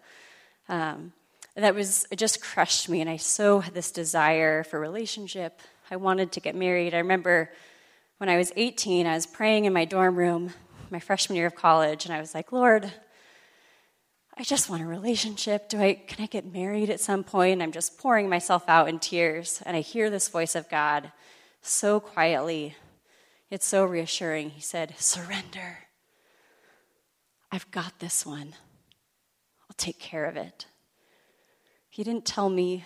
Um, 0.67 1.13
that 1.55 1.73
was, 1.73 2.05
it 2.11 2.17
just 2.17 2.41
crushed 2.41 2.89
me, 2.89 2.99
and 2.99 3.09
I 3.09 3.17
so 3.17 3.59
had 3.59 3.73
this 3.73 3.91
desire 3.91 4.63
for 4.63 4.79
relationship. 4.79 5.61
I 5.89 5.95
wanted 5.95 6.31
to 6.33 6.39
get 6.39 6.55
married. 6.55 6.93
I 6.93 6.97
remember 6.97 7.51
when 8.17 8.29
I 8.29 8.37
was 8.37 8.51
18, 8.55 9.05
I 9.05 9.13
was 9.13 9.25
praying 9.25 9.65
in 9.65 9.73
my 9.73 9.85
dorm 9.85 10.15
room, 10.15 10.53
my 10.89 10.99
freshman 10.99 11.37
year 11.37 11.47
of 11.47 11.55
college, 11.55 12.05
and 12.05 12.13
I 12.13 12.19
was 12.19 12.33
like, 12.33 12.51
Lord, 12.51 12.91
I 14.35 14.43
just 14.43 14.67
want 14.69 14.81
a 14.81 14.87
relationship. 14.87 15.69
Do 15.69 15.79
I 15.79 15.93
can 15.93 16.23
I 16.23 16.27
get 16.27 16.51
married 16.51 16.89
at 16.89 16.99
some 16.99 17.23
point? 17.23 17.61
I'm 17.61 17.71
just 17.71 17.99
pouring 17.99 18.29
myself 18.29 18.63
out 18.67 18.89
in 18.89 18.97
tears 18.97 19.61
and 19.65 19.77
I 19.77 19.81
hear 19.81 20.09
this 20.09 20.27
voice 20.27 20.55
of 20.55 20.69
God 20.69 21.11
so 21.61 21.99
quietly. 21.99 22.75
It's 23.51 23.65
so 23.65 23.85
reassuring. 23.85 24.49
He 24.49 24.61
said, 24.61 24.95
"Surrender. 24.97 25.79
I've 27.51 27.69
got 27.69 27.99
this 27.99 28.25
one. 28.25 28.55
I'll 29.69 29.75
take 29.77 29.99
care 29.99 30.25
of 30.25 30.35
it." 30.35 30.65
He 31.87 32.03
didn't 32.03 32.25
tell 32.25 32.49
me 32.49 32.85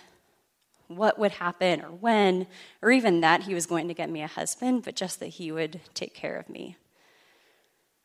what 0.86 1.18
would 1.18 1.32
happen 1.32 1.80
or 1.80 1.90
when, 1.90 2.46
or 2.82 2.90
even 2.90 3.22
that 3.22 3.44
he 3.44 3.54
was 3.54 3.64
going 3.64 3.88
to 3.88 3.94
get 3.94 4.10
me 4.10 4.20
a 4.20 4.26
husband, 4.26 4.82
but 4.82 4.96
just 4.96 5.18
that 5.20 5.28
he 5.28 5.50
would 5.50 5.80
take 5.94 6.14
care 6.14 6.36
of 6.36 6.50
me. 6.50 6.76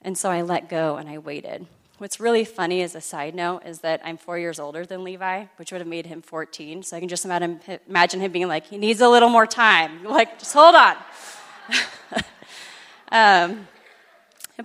And 0.01 0.17
so 0.17 0.29
I 0.31 0.41
let 0.41 0.69
go 0.69 0.95
and 0.95 1.09
I 1.09 1.17
waited. 1.17 1.67
What's 2.03 2.19
really 2.19 2.43
funny 2.43 2.81
as 2.81 2.95
a 2.95 2.99
side 2.99 3.33
note 3.33 3.61
is 3.65 3.79
that 3.79 4.01
I'm 4.03 4.17
four 4.17 4.37
years 4.37 4.59
older 4.59 4.85
than 4.85 5.05
Levi, 5.05 5.45
which 5.55 5.71
would 5.71 5.79
have 5.79 5.87
made 5.87 6.05
him 6.05 6.21
14. 6.21 6.83
So 6.83 6.97
I 6.97 6.99
can 6.99 7.07
just 7.07 7.23
imagine, 7.23 8.19
him 8.19 8.31
being 8.33 8.49
like, 8.49 8.65
he 8.65 8.77
needs 8.77 8.99
a 8.99 9.07
little 9.07 9.29
more 9.29 9.47
time. 9.47 10.03
Like, 10.03 10.37
just 10.37 10.53
hold 10.53 10.75
on. 10.75 10.97
um, 13.13 13.69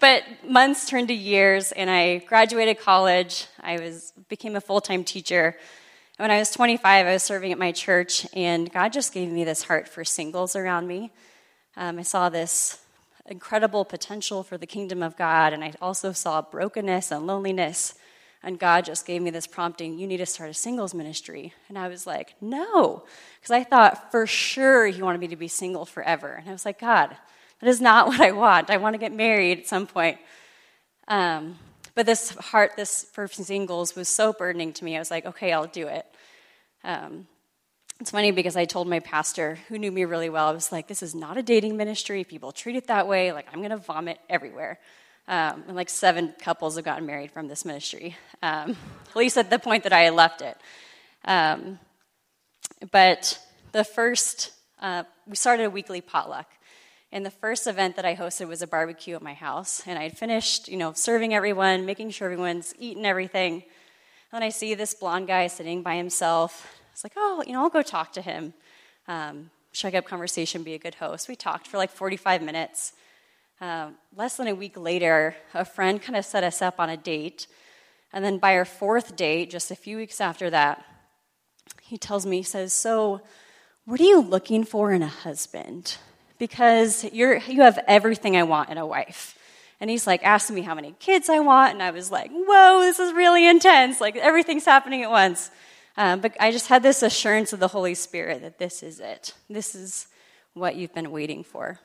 but 0.00 0.24
months 0.44 0.88
turned 0.90 1.06
to 1.08 1.14
years, 1.14 1.70
and 1.70 1.88
I 1.88 2.18
graduated 2.26 2.80
college. 2.80 3.46
I 3.60 3.78
was 3.78 4.12
became 4.28 4.56
a 4.56 4.60
full 4.60 4.80
time 4.80 5.04
teacher. 5.04 5.56
When 6.16 6.32
I 6.32 6.40
was 6.40 6.50
25, 6.50 7.06
I 7.06 7.12
was 7.12 7.22
serving 7.22 7.52
at 7.52 7.58
my 7.58 7.70
church, 7.70 8.26
and 8.32 8.68
God 8.72 8.92
just 8.92 9.14
gave 9.14 9.30
me 9.30 9.44
this 9.44 9.62
heart 9.62 9.86
for 9.86 10.04
singles 10.04 10.56
around 10.56 10.88
me. 10.88 11.12
Um, 11.76 12.00
I 12.00 12.02
saw 12.02 12.30
this 12.30 12.80
incredible 13.30 13.84
potential 13.84 14.42
for 14.42 14.58
the 14.58 14.66
kingdom 14.66 15.02
of 15.02 15.16
God, 15.16 15.52
and 15.52 15.62
I 15.62 15.72
also 15.80 16.12
saw 16.12 16.42
brokenness 16.42 17.10
and 17.10 17.26
loneliness. 17.26 17.94
And 18.42 18.58
God 18.58 18.84
just 18.84 19.04
gave 19.04 19.20
me 19.20 19.30
this 19.30 19.48
prompting 19.48 19.98
you 19.98 20.06
need 20.06 20.18
to 20.18 20.26
start 20.26 20.50
a 20.50 20.54
singles 20.54 20.94
ministry. 20.94 21.52
And 21.68 21.76
I 21.76 21.88
was 21.88 22.06
like, 22.06 22.34
no, 22.40 23.04
because 23.40 23.50
I 23.50 23.64
thought 23.64 24.12
for 24.12 24.26
sure 24.26 24.86
He 24.86 25.02
wanted 25.02 25.20
me 25.20 25.28
to 25.28 25.36
be 25.36 25.48
single 25.48 25.84
forever. 25.84 26.34
And 26.34 26.48
I 26.48 26.52
was 26.52 26.64
like, 26.64 26.78
God, 26.78 27.16
that 27.60 27.68
is 27.68 27.80
not 27.80 28.06
what 28.08 28.20
I 28.20 28.32
want. 28.32 28.70
I 28.70 28.76
want 28.76 28.94
to 28.94 28.98
get 28.98 29.12
married 29.12 29.58
at 29.58 29.66
some 29.66 29.86
point. 29.86 30.18
Um, 31.08 31.56
but 31.94 32.06
this 32.06 32.30
heart, 32.30 32.72
this 32.76 33.06
for 33.12 33.26
singles 33.26 33.96
was 33.96 34.08
so 34.08 34.32
burdening 34.32 34.72
to 34.74 34.84
me. 34.84 34.94
I 34.94 35.00
was 35.00 35.10
like, 35.10 35.26
okay, 35.26 35.52
I'll 35.52 35.66
do 35.66 35.88
it. 35.88 36.06
Um, 36.84 37.26
it's 38.00 38.12
funny 38.12 38.30
because 38.30 38.56
I 38.56 38.64
told 38.64 38.86
my 38.86 39.00
pastor, 39.00 39.58
who 39.68 39.78
knew 39.78 39.90
me 39.90 40.04
really 40.04 40.30
well, 40.30 40.46
I 40.48 40.52
was 40.52 40.70
like, 40.70 40.86
this 40.86 41.02
is 41.02 41.14
not 41.14 41.36
a 41.36 41.42
dating 41.42 41.76
ministry. 41.76 42.22
People 42.22 42.52
treat 42.52 42.76
it 42.76 42.86
that 42.86 43.08
way. 43.08 43.32
Like, 43.32 43.46
I'm 43.52 43.58
going 43.58 43.70
to 43.70 43.76
vomit 43.76 44.18
everywhere. 44.28 44.78
Um, 45.26 45.64
and 45.66 45.76
like 45.76 45.90
seven 45.90 46.32
couples 46.40 46.76
have 46.76 46.84
gotten 46.84 47.06
married 47.06 47.32
from 47.32 47.48
this 47.48 47.64
ministry, 47.64 48.16
um, 48.40 48.76
at 49.10 49.16
least 49.16 49.36
at 49.36 49.50
the 49.50 49.58
point 49.58 49.82
that 49.82 49.92
I 49.92 50.10
left 50.10 50.42
it. 50.42 50.56
Um, 51.24 51.80
but 52.92 53.38
the 53.72 53.84
first, 53.84 54.52
uh, 54.80 55.02
we 55.26 55.34
started 55.34 55.64
a 55.64 55.70
weekly 55.70 56.00
potluck. 56.00 56.46
And 57.10 57.26
the 57.26 57.30
first 57.30 57.66
event 57.66 57.96
that 57.96 58.04
I 58.04 58.14
hosted 58.14 58.48
was 58.48 58.62
a 58.62 58.66
barbecue 58.66 59.16
at 59.16 59.22
my 59.22 59.34
house. 59.34 59.82
And 59.86 59.98
I'd 59.98 60.16
finished, 60.16 60.68
you 60.68 60.76
know, 60.76 60.92
serving 60.92 61.34
everyone, 61.34 61.84
making 61.84 62.10
sure 62.10 62.26
everyone's 62.26 62.74
eating 62.78 63.04
everything. 63.04 63.64
And 64.32 64.44
I 64.44 64.50
see 64.50 64.74
this 64.74 64.94
blonde 64.94 65.26
guy 65.26 65.46
sitting 65.48 65.82
by 65.82 65.96
himself. 65.96 66.77
Was 66.98 67.04
like, 67.04 67.12
oh, 67.16 67.44
you 67.46 67.52
know, 67.52 67.62
I'll 67.62 67.70
go 67.70 67.82
talk 67.82 68.12
to 68.14 68.20
him. 68.20 68.54
Um, 69.06 69.50
strike 69.70 69.94
up 69.94 70.04
conversation, 70.04 70.64
be 70.64 70.74
a 70.74 70.80
good 70.80 70.96
host. 70.96 71.28
We 71.28 71.36
talked 71.36 71.68
for 71.68 71.76
like 71.76 71.92
45 71.92 72.42
minutes. 72.42 72.92
Uh, 73.60 73.90
less 74.16 74.36
than 74.36 74.48
a 74.48 74.54
week 74.56 74.76
later, 74.76 75.36
a 75.54 75.64
friend 75.64 76.02
kind 76.02 76.16
of 76.16 76.24
set 76.24 76.42
us 76.42 76.60
up 76.60 76.80
on 76.80 76.90
a 76.90 76.96
date. 76.96 77.46
And 78.12 78.24
then 78.24 78.38
by 78.38 78.56
our 78.56 78.64
fourth 78.64 79.14
date, 79.14 79.48
just 79.48 79.70
a 79.70 79.76
few 79.76 79.96
weeks 79.96 80.20
after 80.20 80.50
that, 80.50 80.84
he 81.82 81.98
tells 81.98 82.26
me, 82.26 82.38
he 82.38 82.42
says, 82.42 82.72
So, 82.72 83.20
what 83.84 84.00
are 84.00 84.04
you 84.04 84.20
looking 84.20 84.64
for 84.64 84.92
in 84.92 85.02
a 85.02 85.06
husband? 85.06 85.98
Because 86.36 87.04
you're, 87.12 87.36
you 87.36 87.62
have 87.62 87.78
everything 87.86 88.36
I 88.36 88.42
want 88.42 88.70
in 88.70 88.76
a 88.76 88.84
wife. 88.84 89.38
And 89.80 89.88
he's 89.88 90.08
like 90.08 90.24
asking 90.24 90.56
me 90.56 90.62
how 90.62 90.74
many 90.74 90.96
kids 90.98 91.28
I 91.28 91.38
want, 91.38 91.74
and 91.74 91.80
I 91.80 91.92
was 91.92 92.10
like, 92.10 92.32
whoa, 92.32 92.80
this 92.80 92.98
is 92.98 93.12
really 93.12 93.46
intense. 93.46 94.00
Like 94.00 94.16
everything's 94.16 94.64
happening 94.64 95.04
at 95.04 95.10
once. 95.10 95.52
Um, 95.98 96.20
but 96.20 96.36
I 96.38 96.52
just 96.52 96.68
had 96.68 96.84
this 96.84 97.02
assurance 97.02 97.52
of 97.52 97.58
the 97.58 97.66
Holy 97.66 97.96
Spirit 97.96 98.42
that 98.42 98.58
this 98.58 98.84
is 98.84 99.00
it. 99.00 99.34
This 99.50 99.74
is 99.74 100.06
what 100.54 100.76
you've 100.76 100.94
been 100.94 101.10
waiting 101.10 101.42
for. 101.42 101.80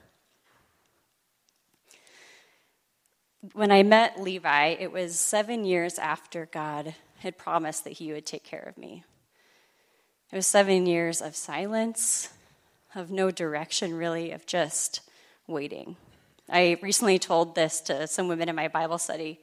When 3.54 3.72
I 3.72 3.82
met 3.82 4.22
Levi, 4.22 4.68
it 4.80 4.92
was 4.92 5.20
seven 5.20 5.66
years 5.66 5.98
after 5.98 6.46
God 6.46 6.94
had 7.22 7.40
promised 7.40 7.86
that 7.86 7.94
he 7.94 8.14
would 8.14 8.28
take 8.28 8.44
care 8.44 8.62
of 8.62 8.78
me. 8.78 9.04
It 10.32 10.36
was 10.36 10.46
seven 10.46 10.86
years 10.86 11.20
of 11.20 11.36
silence, 11.36 12.30
of 12.94 13.10
no 13.10 13.32
direction, 13.32 13.96
really, 13.96 14.30
of 14.30 14.46
just 14.46 15.02
waiting. 15.48 15.96
I 16.48 16.78
recently 16.84 17.18
told 17.18 17.56
this 17.56 17.82
to 17.82 18.06
some 18.06 18.28
women 18.28 18.48
in 18.48 18.56
my 18.56 18.68
Bible 18.68 19.00
study, 19.00 19.40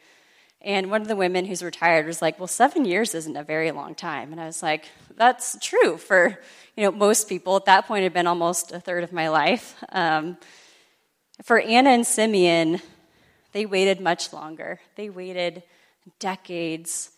and 0.62 0.90
one 0.90 1.00
of 1.00 1.09
the 1.09 1.17
women 1.17 1.47
who's 1.47 1.62
retired 1.62 2.07
was 2.07 2.21
like, 2.21 2.38
"Well, 2.38 2.47
seven 2.47 2.85
years 2.85 3.14
isn't 3.14 3.37
a 3.37 3.45
very 3.45 3.71
long 3.71 3.95
time." 3.95 4.33
And 4.33 4.40
I 4.40 4.47
was 4.47 4.62
like, 4.62 4.87
"That's 5.17 5.57
true 5.61 5.97
for 5.97 6.38
you 6.76 6.85
know 6.85 6.90
most 6.90 7.29
people. 7.29 7.57
At 7.57 7.64
that 7.64 7.87
point, 7.87 8.02
it 8.02 8.05
had 8.05 8.12
been 8.12 8.26
almost 8.26 8.73
a 8.73 8.81
third 8.81 9.05
of 9.05 9.12
my 9.12 9.29
life." 9.29 9.83
Um, 9.90 10.37
for 11.43 11.59
Anna 11.59 11.90
and 11.90 12.07
Simeon, 12.07 12.81
they 13.52 13.64
waited 13.64 14.00
much 14.00 14.33
longer. 14.33 14.81
They 14.97 15.09
waited 15.09 15.62
decades 16.19 17.11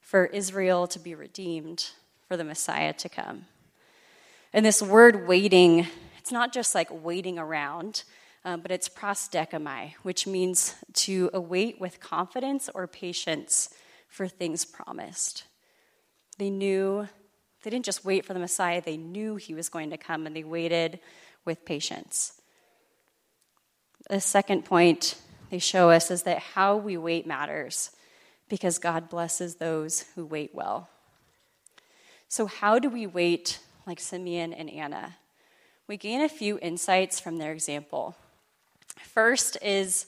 for 0.00 0.26
Israel 0.26 0.86
to 0.88 0.98
be 0.98 1.14
redeemed, 1.14 1.90
for 2.28 2.36
the 2.36 2.44
Messiah 2.44 2.92
to 2.92 3.08
come. 3.08 3.46
And 4.52 4.66
this 4.66 4.82
word 4.82 5.26
waiting, 5.26 5.86
it's 6.18 6.30
not 6.30 6.52
just 6.52 6.74
like 6.74 6.88
waiting 6.90 7.38
around 7.38 8.04
um, 8.44 8.60
but 8.60 8.70
it's 8.70 8.88
prosdechomai, 8.88 9.94
which 10.02 10.26
means 10.26 10.74
to 10.94 11.30
await 11.32 11.80
with 11.80 12.00
confidence 12.00 12.68
or 12.74 12.86
patience 12.86 13.70
for 14.08 14.26
things 14.26 14.64
promised. 14.64 15.44
They 16.38 16.50
knew, 16.50 17.08
they 17.62 17.70
didn't 17.70 17.84
just 17.84 18.04
wait 18.04 18.24
for 18.24 18.34
the 18.34 18.40
Messiah, 18.40 18.82
they 18.84 18.96
knew 18.96 19.36
he 19.36 19.54
was 19.54 19.68
going 19.68 19.90
to 19.90 19.96
come, 19.96 20.26
and 20.26 20.34
they 20.34 20.44
waited 20.44 20.98
with 21.44 21.64
patience. 21.64 22.40
The 24.10 24.20
second 24.20 24.64
point 24.64 25.14
they 25.50 25.58
show 25.58 25.90
us 25.90 26.10
is 26.10 26.24
that 26.24 26.38
how 26.38 26.76
we 26.76 26.96
wait 26.96 27.26
matters 27.26 27.90
because 28.48 28.78
God 28.78 29.08
blesses 29.08 29.56
those 29.56 30.06
who 30.14 30.26
wait 30.26 30.50
well. 30.54 30.88
So, 32.28 32.46
how 32.46 32.78
do 32.78 32.90
we 32.90 33.06
wait 33.06 33.60
like 33.86 34.00
Simeon 34.00 34.52
and 34.52 34.68
Anna? 34.68 35.16
We 35.86 35.96
gain 35.96 36.22
a 36.22 36.28
few 36.28 36.58
insights 36.60 37.20
from 37.20 37.36
their 37.36 37.52
example. 37.52 38.16
First 38.98 39.58
is 39.62 40.06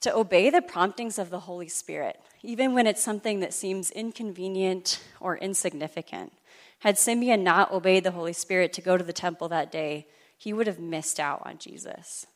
to 0.00 0.14
obey 0.14 0.50
the 0.50 0.62
promptings 0.62 1.18
of 1.18 1.30
the 1.30 1.40
Holy 1.40 1.68
Spirit, 1.68 2.20
even 2.42 2.74
when 2.74 2.86
it's 2.86 3.02
something 3.02 3.40
that 3.40 3.54
seems 3.54 3.90
inconvenient 3.90 5.02
or 5.20 5.36
insignificant. 5.38 6.32
Had 6.80 6.98
Simeon 6.98 7.42
not 7.42 7.72
obeyed 7.72 8.04
the 8.04 8.10
Holy 8.10 8.34
Spirit 8.34 8.72
to 8.74 8.82
go 8.82 8.98
to 8.98 9.04
the 9.04 9.12
temple 9.12 9.48
that 9.48 9.72
day, 9.72 10.06
he 10.36 10.52
would 10.52 10.66
have 10.66 10.78
missed 10.78 11.18
out 11.18 11.42
on 11.46 11.56
Jesus. 11.56 12.26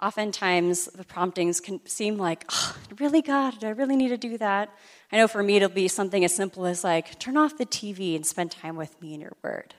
Oftentimes, 0.00 0.86
the 0.86 1.04
promptings 1.04 1.60
can 1.60 1.84
seem 1.86 2.18
like, 2.18 2.44
oh, 2.50 2.76
really, 2.98 3.22
God, 3.22 3.58
do 3.60 3.66
I 3.66 3.70
really 3.70 3.96
need 3.96 4.08
to 4.08 4.16
do 4.16 4.38
that? 4.38 4.72
I 5.10 5.16
know 5.16 5.28
for 5.28 5.42
me, 5.42 5.56
it'll 5.56 5.68
be 5.68 5.88
something 5.88 6.24
as 6.24 6.34
simple 6.34 6.66
as 6.66 6.84
like, 6.84 7.18
turn 7.18 7.36
off 7.36 7.58
the 7.58 7.66
TV 7.66 8.16
and 8.16 8.26
spend 8.26 8.50
time 8.50 8.76
with 8.76 9.00
me 9.00 9.14
in 9.14 9.20
your 9.20 9.36
word 9.42 9.74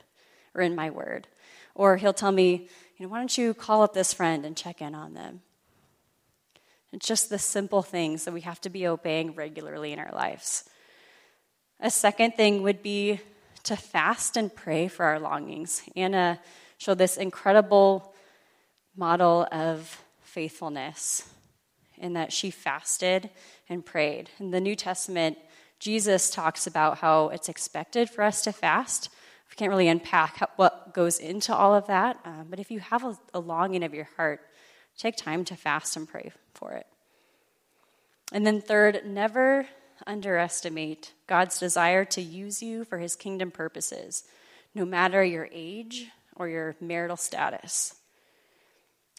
or 0.54 0.62
in 0.62 0.74
my 0.74 0.90
word. 0.90 1.26
Or 1.74 1.98
he'll 1.98 2.14
tell 2.14 2.32
me, 2.32 2.68
you 2.96 3.04
know, 3.04 3.10
why 3.10 3.18
don't 3.18 3.36
you 3.36 3.54
call 3.54 3.82
up 3.82 3.94
this 3.94 4.14
friend 4.14 4.44
and 4.44 4.56
check 4.56 4.80
in 4.80 4.94
on 4.94 5.14
them? 5.14 5.42
It's 6.92 7.06
just 7.06 7.28
the 7.28 7.38
simple 7.38 7.82
things 7.82 8.24
that 8.24 8.32
we 8.32 8.40
have 8.42 8.60
to 8.62 8.70
be 8.70 8.86
obeying 8.86 9.34
regularly 9.34 9.92
in 9.92 9.98
our 9.98 10.12
lives. 10.12 10.64
A 11.80 11.90
second 11.90 12.34
thing 12.36 12.62
would 12.62 12.82
be 12.82 13.20
to 13.64 13.76
fast 13.76 14.36
and 14.36 14.54
pray 14.54 14.88
for 14.88 15.04
our 15.04 15.20
longings. 15.20 15.82
Anna 15.94 16.40
showed 16.78 16.98
this 16.98 17.16
incredible 17.16 18.14
model 18.96 19.46
of 19.52 20.00
faithfulness 20.22 21.28
in 21.98 22.14
that 22.14 22.32
she 22.32 22.50
fasted 22.50 23.28
and 23.68 23.84
prayed. 23.84 24.30
In 24.38 24.50
the 24.50 24.60
New 24.60 24.76
Testament, 24.76 25.36
Jesus 25.78 26.30
talks 26.30 26.66
about 26.66 26.98
how 26.98 27.28
it's 27.28 27.48
expected 27.48 28.08
for 28.08 28.22
us 28.22 28.42
to 28.42 28.52
fast, 28.52 29.10
I 29.50 29.54
can't 29.54 29.70
really 29.70 29.88
unpack 29.88 30.36
how, 30.36 30.48
what 30.56 30.92
goes 30.94 31.18
into 31.18 31.54
all 31.54 31.74
of 31.74 31.86
that, 31.86 32.18
um, 32.24 32.46
but 32.50 32.60
if 32.60 32.70
you 32.70 32.80
have 32.80 33.04
a, 33.04 33.18
a 33.34 33.40
longing 33.40 33.82
of 33.84 33.94
your 33.94 34.08
heart, 34.16 34.40
take 34.98 35.16
time 35.16 35.44
to 35.46 35.56
fast 35.56 35.96
and 35.96 36.08
pray 36.08 36.32
for 36.54 36.72
it. 36.72 36.86
And 38.32 38.46
then, 38.46 38.60
third, 38.60 39.02
never 39.06 39.66
underestimate 40.06 41.12
God's 41.26 41.58
desire 41.58 42.04
to 42.06 42.20
use 42.20 42.62
you 42.62 42.84
for 42.84 42.98
his 42.98 43.16
kingdom 43.16 43.50
purposes, 43.50 44.24
no 44.74 44.84
matter 44.84 45.22
your 45.24 45.48
age 45.52 46.08
or 46.34 46.48
your 46.48 46.76
marital 46.80 47.16
status. 47.16 47.94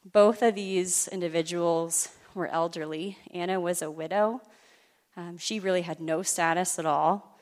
Both 0.05 0.41
of 0.41 0.55
these 0.55 1.07
individuals 1.07 2.09
were 2.33 2.47
elderly. 2.47 3.17
Anna 3.33 3.59
was 3.59 3.81
a 3.81 3.89
widow. 3.89 4.41
Um, 5.15 5.37
she 5.37 5.59
really 5.59 5.81
had 5.81 5.99
no 5.99 6.21
status 6.21 6.77
at 6.77 6.85
all. 6.85 7.36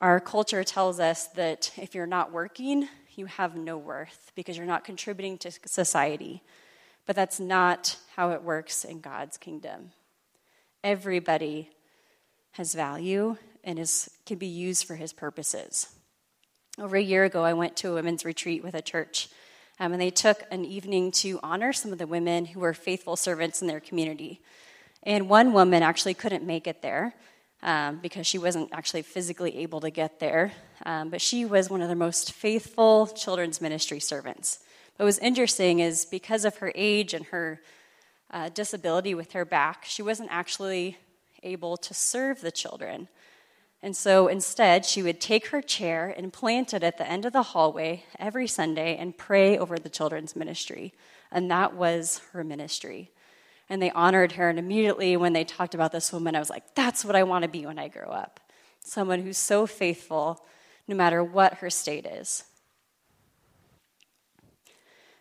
Our 0.00 0.20
culture 0.20 0.62
tells 0.62 1.00
us 1.00 1.28
that 1.28 1.72
if 1.78 1.94
you're 1.94 2.06
not 2.06 2.30
working, 2.30 2.88
you 3.14 3.26
have 3.26 3.56
no 3.56 3.78
worth 3.78 4.30
because 4.34 4.56
you're 4.58 4.66
not 4.66 4.84
contributing 4.84 5.38
to 5.38 5.50
society. 5.64 6.42
But 7.06 7.16
that's 7.16 7.40
not 7.40 7.96
how 8.14 8.32
it 8.32 8.42
works 8.42 8.84
in 8.84 9.00
God's 9.00 9.38
kingdom. 9.38 9.92
Everybody 10.84 11.70
has 12.52 12.74
value 12.74 13.36
and 13.64 13.78
is, 13.78 14.10
can 14.26 14.36
be 14.36 14.46
used 14.46 14.86
for 14.86 14.96
his 14.96 15.14
purposes. 15.14 15.88
Over 16.78 16.96
a 16.96 17.02
year 17.02 17.24
ago, 17.24 17.42
I 17.42 17.54
went 17.54 17.76
to 17.76 17.90
a 17.90 17.94
women's 17.94 18.24
retreat 18.24 18.62
with 18.62 18.74
a 18.74 18.82
church, 18.82 19.28
um, 19.80 19.92
and 19.92 20.00
they 20.00 20.10
took 20.10 20.42
an 20.50 20.66
evening 20.66 21.10
to 21.12 21.40
honor 21.42 21.72
some 21.72 21.90
of 21.90 21.98
the 21.98 22.06
women 22.06 22.44
who 22.44 22.60
were 22.60 22.74
faithful 22.74 23.16
servants 23.16 23.62
in 23.62 23.68
their 23.68 23.80
community. 23.80 24.42
And 25.02 25.28
one 25.28 25.54
woman 25.54 25.82
actually 25.82 26.14
couldn't 26.14 26.44
make 26.44 26.66
it 26.66 26.82
there 26.82 27.14
um, 27.62 27.98
because 28.02 28.26
she 28.26 28.38
wasn't 28.38 28.70
actually 28.72 29.02
physically 29.02 29.56
able 29.58 29.80
to 29.80 29.90
get 29.90 30.20
there. 30.20 30.52
Um, 30.84 31.10
but 31.10 31.20
she 31.20 31.44
was 31.44 31.70
one 31.70 31.82
of 31.82 31.88
the 31.88 31.94
most 31.94 32.32
faithful 32.32 33.06
children's 33.06 33.60
ministry 33.60 34.00
servants. 34.00 34.60
What 34.96 35.04
was 35.04 35.18
interesting 35.18 35.80
is 35.80 36.04
because 36.04 36.44
of 36.44 36.56
her 36.58 36.72
age 36.74 37.14
and 37.14 37.26
her 37.26 37.60
uh, 38.30 38.48
disability 38.50 39.14
with 39.14 39.32
her 39.32 39.44
back, 39.44 39.84
she 39.84 40.02
wasn't 40.02 40.30
actually 40.32 40.96
able 41.42 41.76
to 41.76 41.94
serve 41.94 42.40
the 42.40 42.50
children. 42.50 43.08
And 43.82 43.96
so 43.96 44.26
instead, 44.26 44.84
she 44.84 45.02
would 45.02 45.20
take 45.20 45.48
her 45.48 45.60
chair 45.60 46.12
and 46.16 46.32
plant 46.32 46.74
it 46.74 46.82
at 46.82 46.98
the 46.98 47.08
end 47.08 47.24
of 47.24 47.32
the 47.32 47.42
hallway 47.42 48.04
every 48.18 48.46
Sunday 48.46 48.96
and 48.96 49.16
pray 49.16 49.58
over 49.58 49.78
the 49.78 49.88
children's 49.88 50.34
ministry. 50.34 50.92
And 51.30 51.50
that 51.50 51.74
was 51.74 52.20
her 52.32 52.42
ministry 52.42 53.10
and 53.68 53.82
they 53.82 53.90
honored 53.90 54.32
her. 54.32 54.48
And 54.48 54.58
immediately, 54.58 55.16
when 55.16 55.32
they 55.32 55.44
talked 55.44 55.74
about 55.74 55.92
this 55.92 56.12
woman, 56.12 56.36
I 56.36 56.38
was 56.38 56.50
like, 56.50 56.74
that's 56.74 57.04
what 57.04 57.16
I 57.16 57.22
want 57.24 57.42
to 57.42 57.48
be 57.48 57.66
when 57.66 57.78
I 57.78 57.88
grow 57.88 58.08
up. 58.08 58.40
Someone 58.80 59.22
who's 59.22 59.38
so 59.38 59.66
faithful 59.66 60.44
no 60.86 60.94
matter 60.94 61.22
what 61.22 61.54
her 61.54 61.70
state 61.70 62.06
is. 62.06 62.44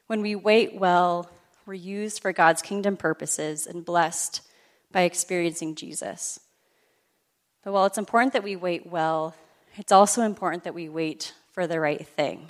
When 0.08 0.21
we 0.21 0.36
wait 0.36 0.75
well, 0.75 1.29
we're 1.65 1.73
used 1.73 2.21
for 2.21 2.31
God's 2.31 2.62
kingdom 2.62 2.95
purposes 2.95 3.65
and 3.65 3.84
blessed 3.84 4.41
by 4.91 5.01
experiencing 5.01 5.73
Jesus. 5.73 6.39
But 7.63 7.73
while 7.73 7.86
it's 7.86 7.97
important 7.97 8.34
that 8.34 8.43
we 8.43 8.55
wait 8.55 8.86
well, 8.86 9.34
it's 9.75 9.91
also 9.91 10.21
important 10.21 10.63
that 10.65 10.75
we 10.75 10.88
wait 10.88 11.34
for 11.51 11.65
the 11.65 11.79
right 11.79 12.05
thing. 12.05 12.49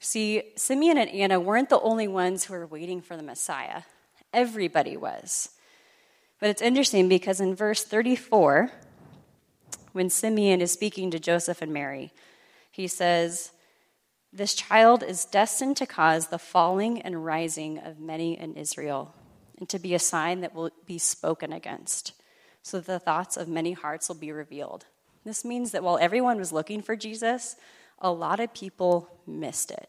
See, 0.00 0.42
Simeon 0.56 0.98
and 0.98 1.10
Anna 1.10 1.38
weren't 1.38 1.68
the 1.68 1.80
only 1.80 2.08
ones 2.08 2.44
who 2.44 2.54
were 2.54 2.66
waiting 2.66 3.00
for 3.00 3.16
the 3.16 3.22
Messiah. 3.22 3.82
Everybody 4.36 4.98
was. 4.98 5.48
But 6.38 6.50
it's 6.50 6.60
interesting 6.60 7.08
because 7.08 7.40
in 7.40 7.54
verse 7.54 7.82
34, 7.82 8.70
when 9.92 10.10
Simeon 10.10 10.60
is 10.60 10.70
speaking 10.70 11.10
to 11.10 11.18
Joseph 11.18 11.62
and 11.62 11.72
Mary, 11.72 12.12
he 12.70 12.86
says, 12.86 13.52
This 14.30 14.54
child 14.54 15.02
is 15.02 15.24
destined 15.24 15.78
to 15.78 15.86
cause 15.86 16.26
the 16.26 16.38
falling 16.38 17.00
and 17.00 17.24
rising 17.24 17.78
of 17.78 17.98
many 17.98 18.38
in 18.38 18.52
Israel, 18.56 19.14
and 19.58 19.70
to 19.70 19.78
be 19.78 19.94
a 19.94 19.98
sign 19.98 20.42
that 20.42 20.54
will 20.54 20.70
be 20.84 20.98
spoken 20.98 21.50
against, 21.50 22.12
so 22.62 22.76
that 22.76 22.86
the 22.86 22.98
thoughts 22.98 23.38
of 23.38 23.48
many 23.48 23.72
hearts 23.72 24.06
will 24.06 24.16
be 24.16 24.32
revealed. 24.32 24.84
This 25.24 25.46
means 25.46 25.70
that 25.70 25.82
while 25.82 25.96
everyone 25.96 26.36
was 26.36 26.52
looking 26.52 26.82
for 26.82 26.94
Jesus, 26.94 27.56
a 28.00 28.12
lot 28.12 28.38
of 28.40 28.52
people 28.52 29.08
missed 29.26 29.70
it. 29.70 29.88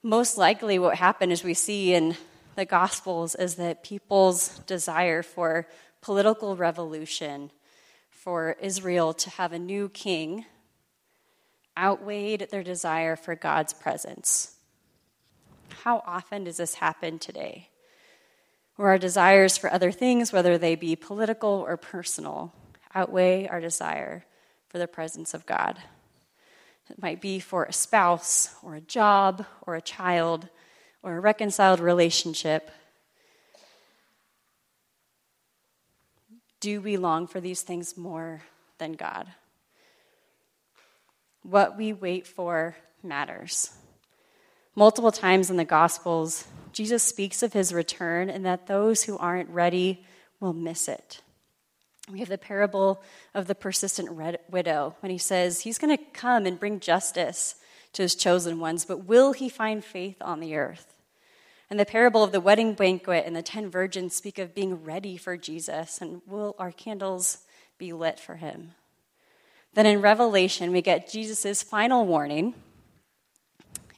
Most 0.00 0.38
likely, 0.38 0.78
what 0.78 0.94
happened, 0.94 1.32
is 1.32 1.42
we 1.42 1.54
see 1.54 1.92
in 1.92 2.16
the 2.56 2.64
Gospels, 2.64 3.34
is 3.34 3.56
that 3.56 3.82
people's 3.82 4.60
desire 4.60 5.22
for 5.22 5.66
political 6.00 6.56
revolution, 6.56 7.50
for 8.10 8.56
Israel 8.60 9.12
to 9.14 9.30
have 9.30 9.52
a 9.52 9.58
new 9.58 9.88
king, 9.88 10.44
outweighed 11.76 12.48
their 12.50 12.62
desire 12.62 13.16
for 13.16 13.34
God's 13.34 13.72
presence. 13.72 14.56
How 15.82 16.02
often 16.06 16.44
does 16.44 16.56
this 16.56 16.74
happen 16.74 17.18
today? 17.18 17.68
Where 18.76 18.88
our 18.88 18.98
desires 18.98 19.56
for 19.56 19.72
other 19.72 19.92
things, 19.92 20.32
whether 20.32 20.56
they 20.56 20.74
be 20.74 20.96
political 20.96 21.64
or 21.66 21.76
personal, 21.76 22.52
outweigh 22.94 23.46
our 23.48 23.60
desire 23.60 24.24
for 24.68 24.78
the 24.78 24.88
presence 24.88 25.34
of 25.34 25.46
God. 25.46 25.78
It 26.90 27.00
might 27.00 27.20
be 27.20 27.38
for 27.40 27.64
a 27.64 27.72
spouse 27.72 28.54
or 28.62 28.74
a 28.74 28.80
job 28.80 29.46
or 29.66 29.74
a 29.74 29.82
child 29.82 30.48
or 31.04 31.18
a 31.18 31.20
reconciled 31.20 31.80
relationship. 31.80 32.70
Do 36.60 36.80
we 36.80 36.96
long 36.96 37.26
for 37.26 37.40
these 37.40 37.60
things 37.60 37.96
more 37.96 38.42
than 38.78 38.94
God? 38.94 39.28
What 41.42 41.76
we 41.76 41.92
wait 41.92 42.26
for 42.26 42.74
matters. 43.02 43.70
Multiple 44.74 45.12
times 45.12 45.50
in 45.50 45.58
the 45.58 45.64
Gospels, 45.66 46.46
Jesus 46.72 47.02
speaks 47.02 47.42
of 47.42 47.52
his 47.52 47.74
return 47.74 48.30
and 48.30 48.46
that 48.46 48.66
those 48.66 49.04
who 49.04 49.18
aren't 49.18 49.50
ready 49.50 50.06
will 50.40 50.54
miss 50.54 50.88
it. 50.88 51.20
We 52.10 52.20
have 52.20 52.30
the 52.30 52.38
parable 52.38 53.02
of 53.34 53.46
the 53.46 53.54
persistent 53.54 54.10
widow 54.50 54.96
when 55.00 55.10
he 55.10 55.18
says 55.18 55.60
he's 55.60 55.78
going 55.78 55.96
to 55.96 56.02
come 56.14 56.46
and 56.46 56.58
bring 56.58 56.80
justice 56.80 57.56
to 57.92 58.02
his 58.02 58.14
chosen 58.14 58.58
ones, 58.58 58.86
but 58.86 59.04
will 59.04 59.32
he 59.32 59.50
find 59.50 59.84
faith 59.84 60.16
on 60.22 60.40
the 60.40 60.56
earth? 60.56 60.93
And 61.70 61.80
the 61.80 61.86
parable 61.86 62.22
of 62.22 62.32
the 62.32 62.40
wedding 62.40 62.74
banquet 62.74 63.24
and 63.26 63.34
the 63.34 63.42
ten 63.42 63.70
virgins 63.70 64.14
speak 64.14 64.38
of 64.38 64.54
being 64.54 64.84
ready 64.84 65.16
for 65.16 65.36
Jesus, 65.36 66.00
and 66.00 66.20
will 66.26 66.54
our 66.58 66.72
candles 66.72 67.38
be 67.78 67.92
lit 67.92 68.20
for 68.20 68.36
him? 68.36 68.72
Then 69.74 69.86
in 69.86 70.00
Revelation, 70.00 70.72
we 70.72 70.82
get 70.82 71.10
Jesus' 71.10 71.62
final 71.62 72.06
warning 72.06 72.54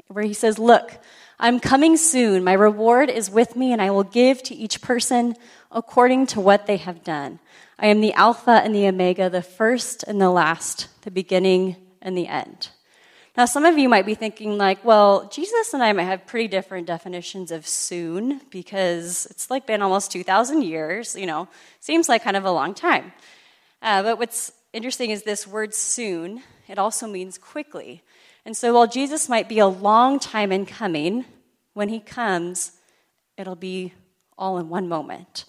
where 0.09 0.25
he 0.25 0.33
says, 0.33 0.59
Look, 0.59 0.99
I'm 1.39 1.61
coming 1.61 1.97
soon. 1.97 2.45
My 2.45 2.55
reward 2.55 3.11
is 3.11 3.31
with 3.31 3.57
me, 3.57 3.73
and 3.73 3.83
I 3.83 3.91
will 3.91 4.05
give 4.05 4.43
to 4.45 4.55
each 4.55 4.81
person 4.81 5.35
according 5.71 6.29
to 6.29 6.41
what 6.41 6.67
they 6.67 6.79
have 6.79 7.05
done. 7.05 7.41
I 7.79 7.89
am 7.89 8.01
the 8.01 8.15
Alpha 8.15 8.63
and 8.65 8.75
the 8.75 8.87
Omega, 8.87 9.29
the 9.29 9.43
first 9.43 10.03
and 10.05 10.21
the 10.21 10.31
last, 10.31 10.89
the 11.03 11.11
beginning 11.11 11.77
and 12.01 12.17
the 12.17 12.27
end. 12.27 12.71
Now, 13.37 13.45
some 13.45 13.67
of 13.67 13.77
you 13.77 13.91
might 13.91 14.07
be 14.07 14.15
thinking, 14.15 14.57
like, 14.57 14.83
well, 14.83 15.29
Jesus 15.29 15.75
and 15.75 15.83
I 15.83 15.93
might 15.93 16.05
have 16.05 16.27
pretty 16.27 16.49
different 16.49 16.87
definitions 16.87 17.51
of 17.51 17.67
soon 17.67 18.41
because 18.49 19.27
it's 19.31 19.51
like 19.51 19.67
been 19.67 19.83
almost 19.83 20.11
2,000 20.11 20.63
years, 20.63 21.15
you 21.15 21.27
know, 21.27 21.47
seems 21.81 22.09
like 22.09 22.23
kind 22.23 22.39
of 22.39 22.47
a 22.47 22.51
long 22.51 22.73
time. 22.73 23.13
Uh, 23.83 24.03
but 24.03 24.19
what's 24.19 24.53
interesting 24.73 25.11
is 25.11 25.25
this 25.25 25.47
word 25.47 25.75
soon, 25.75 26.43
it 26.67 26.79
also 26.79 27.07
means 27.07 27.37
quickly. 27.37 28.03
And 28.47 28.57
so 28.57 28.73
while 28.73 28.87
Jesus 28.87 29.29
might 29.29 29.51
be 29.51 29.59
a 29.59 29.67
long 29.67 30.19
time 30.19 30.51
in 30.51 30.65
coming, 30.65 31.27
when 31.75 31.91
he 31.91 32.01
comes, 32.01 32.73
it'll 33.37 33.55
be 33.55 33.93
all 34.39 34.57
in 34.57 34.71
one 34.71 34.89
moment. 34.89 35.45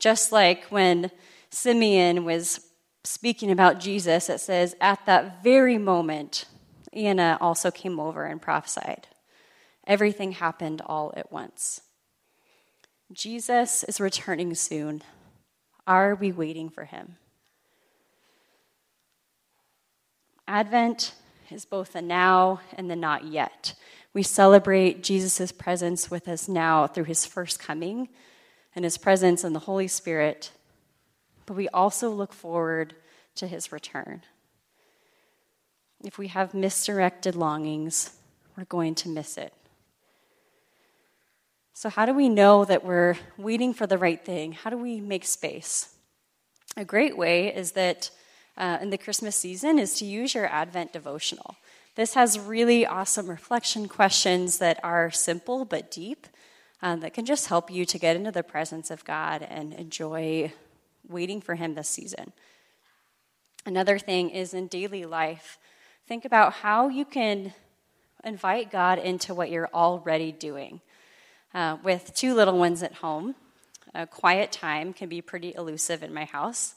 Just 0.00 0.32
like 0.32 0.64
when 0.64 1.12
Simeon 1.50 2.24
was 2.24 2.58
speaking 3.04 3.52
about 3.52 3.78
Jesus, 3.78 4.28
it 4.28 4.40
says, 4.40 4.74
at 4.80 5.06
that 5.06 5.44
very 5.44 5.78
moment, 5.78 6.46
Anna 6.92 7.38
also 7.40 7.70
came 7.70 8.00
over 8.00 8.24
and 8.24 8.40
prophesied. 8.40 9.06
Everything 9.86 10.32
happened 10.32 10.82
all 10.84 11.12
at 11.16 11.32
once. 11.32 11.82
Jesus 13.12 13.84
is 13.84 14.00
returning 14.00 14.54
soon. 14.54 15.02
Are 15.86 16.14
we 16.14 16.32
waiting 16.32 16.68
for 16.68 16.84
him? 16.84 17.16
Advent 20.46 21.14
is 21.50 21.64
both 21.64 21.92
the 21.92 22.02
now 22.02 22.60
and 22.76 22.90
the 22.90 22.96
not 22.96 23.24
yet. 23.24 23.74
We 24.12 24.22
celebrate 24.22 25.02
Jesus' 25.02 25.52
presence 25.52 26.10
with 26.10 26.28
us 26.28 26.48
now 26.48 26.86
through 26.86 27.04
his 27.04 27.24
first 27.24 27.60
coming 27.60 28.08
and 28.74 28.84
his 28.84 28.98
presence 28.98 29.44
in 29.44 29.52
the 29.52 29.60
Holy 29.60 29.88
Spirit 29.88 30.50
but 31.50 31.56
we 31.56 31.68
also 31.70 32.10
look 32.10 32.32
forward 32.32 32.94
to 33.34 33.44
his 33.48 33.72
return. 33.72 34.22
If 36.02 36.18
we 36.18 36.28
have 36.28 36.54
misdirected 36.54 37.36
longings, 37.36 38.10
we're 38.56 38.64
going 38.64 38.94
to 38.96 39.08
miss 39.08 39.36
it. 39.36 39.52
So, 41.74 41.88
how 41.88 42.06
do 42.06 42.14
we 42.14 42.28
know 42.28 42.64
that 42.64 42.84
we're 42.84 43.16
waiting 43.36 43.72
for 43.72 43.86
the 43.86 43.98
right 43.98 44.22
thing? 44.22 44.52
How 44.52 44.70
do 44.70 44.76
we 44.76 45.00
make 45.00 45.24
space? 45.24 45.94
A 46.76 46.84
great 46.84 47.16
way 47.16 47.54
is 47.54 47.72
that 47.72 48.10
uh, 48.56 48.78
in 48.80 48.90
the 48.90 48.98
Christmas 48.98 49.36
season 49.36 49.78
is 49.78 49.94
to 49.98 50.04
use 50.04 50.34
your 50.34 50.46
Advent 50.46 50.92
devotional. 50.92 51.56
This 51.96 52.14
has 52.14 52.38
really 52.38 52.86
awesome 52.86 53.28
reflection 53.28 53.88
questions 53.88 54.58
that 54.58 54.78
are 54.84 55.10
simple 55.10 55.64
but 55.64 55.90
deep, 55.90 56.26
um, 56.82 57.00
that 57.00 57.14
can 57.14 57.26
just 57.26 57.48
help 57.48 57.70
you 57.70 57.84
to 57.84 57.98
get 57.98 58.16
into 58.16 58.30
the 58.30 58.42
presence 58.42 58.90
of 58.90 59.04
God 59.04 59.42
and 59.42 59.74
enjoy 59.74 60.52
waiting 61.08 61.40
for 61.40 61.56
Him 61.56 61.74
this 61.74 61.88
season. 61.88 62.32
Another 63.66 63.98
thing 63.98 64.30
is 64.30 64.54
in 64.54 64.66
daily 64.68 65.04
life, 65.04 65.58
think 66.10 66.24
about 66.24 66.54
how 66.54 66.88
you 66.88 67.04
can 67.04 67.54
invite 68.24 68.72
God 68.72 68.98
into 68.98 69.32
what 69.32 69.48
you're 69.48 69.70
already 69.72 70.32
doing. 70.32 70.80
Uh, 71.54 71.76
with 71.84 72.12
two 72.16 72.34
little 72.34 72.58
ones 72.58 72.82
at 72.82 72.94
home, 72.94 73.36
a 73.94 74.08
quiet 74.08 74.50
time 74.50 74.92
can 74.92 75.08
be 75.08 75.22
pretty 75.22 75.54
elusive 75.54 76.02
in 76.02 76.12
my 76.12 76.24
house. 76.24 76.74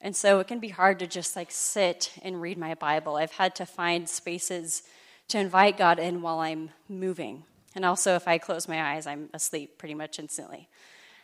And 0.00 0.16
so 0.16 0.40
it 0.40 0.48
can 0.48 0.58
be 0.58 0.70
hard 0.70 0.98
to 0.98 1.06
just 1.06 1.36
like 1.36 1.52
sit 1.52 2.12
and 2.24 2.42
read 2.42 2.58
my 2.58 2.74
Bible. 2.74 3.14
I've 3.14 3.30
had 3.30 3.54
to 3.54 3.66
find 3.66 4.08
spaces 4.08 4.82
to 5.28 5.38
invite 5.38 5.76
God 5.76 6.00
in 6.00 6.20
while 6.20 6.40
I'm 6.40 6.70
moving. 6.88 7.44
And 7.76 7.84
also, 7.84 8.16
if 8.16 8.26
I 8.26 8.38
close 8.38 8.66
my 8.66 8.94
eyes, 8.94 9.06
I'm 9.06 9.30
asleep 9.32 9.78
pretty 9.78 9.94
much 9.94 10.18
instantly. 10.18 10.68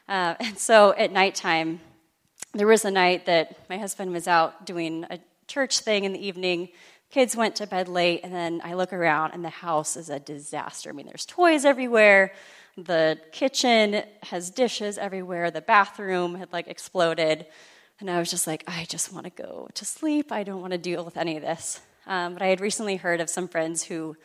Uh, 0.09 0.37
and 0.41 0.57
so 0.57 0.95
at 0.97 1.11
nighttime, 1.11 1.81
there 2.55 2.69
was 2.69 2.85
a 2.85 2.91
night 2.93 3.27
that 3.27 3.69
my 3.69 3.79
husband 3.79 4.13
was 4.13 4.29
out 4.29 4.65
doing 4.65 5.05
a 5.11 5.19
church 5.49 5.81
thing 5.81 6.05
in 6.05 6.13
the 6.13 6.25
evening. 6.25 6.69
Kids 7.11 7.35
went 7.35 7.57
to 7.57 7.67
bed 7.67 7.89
late, 7.89 8.21
and 8.23 8.35
then 8.35 8.61
I 8.63 8.75
look 8.75 8.93
around, 8.93 9.33
and 9.33 9.43
the 9.43 9.49
house 9.49 9.97
is 9.97 10.11
a 10.11 10.19
disaster. 10.21 10.91
I 10.91 10.93
mean, 10.93 11.07
there's 11.07 11.25
toys 11.25 11.65
everywhere. 11.65 12.33
The 12.77 13.19
kitchen 13.33 14.03
has 14.25 14.51
dishes 14.51 14.99
everywhere. 14.99 15.51
The 15.51 15.63
bathroom 15.63 16.35
had 16.35 16.53
like 16.53 16.69
exploded. 16.69 17.47
And 17.99 18.11
I 18.11 18.19
was 18.19 18.31
just 18.31 18.47
like, 18.47 18.63
I 18.67 18.85
just 18.85 19.13
want 19.13 19.25
to 19.25 19.43
go 19.43 19.69
to 19.75 19.85
sleep. 19.85 20.31
I 20.31 20.45
don't 20.45 20.61
want 20.61 20.73
to 20.73 20.79
deal 20.79 21.05
with 21.05 21.17
any 21.17 21.37
of 21.37 21.43
this. 21.43 21.81
Um, 22.07 22.35
but 22.35 22.43
I 22.43 22.47
had 22.47 22.61
recently 22.61 22.97
heard 22.97 23.21
of 23.21 23.29
some 23.29 23.49
friends 23.49 23.83
who, 23.83 24.17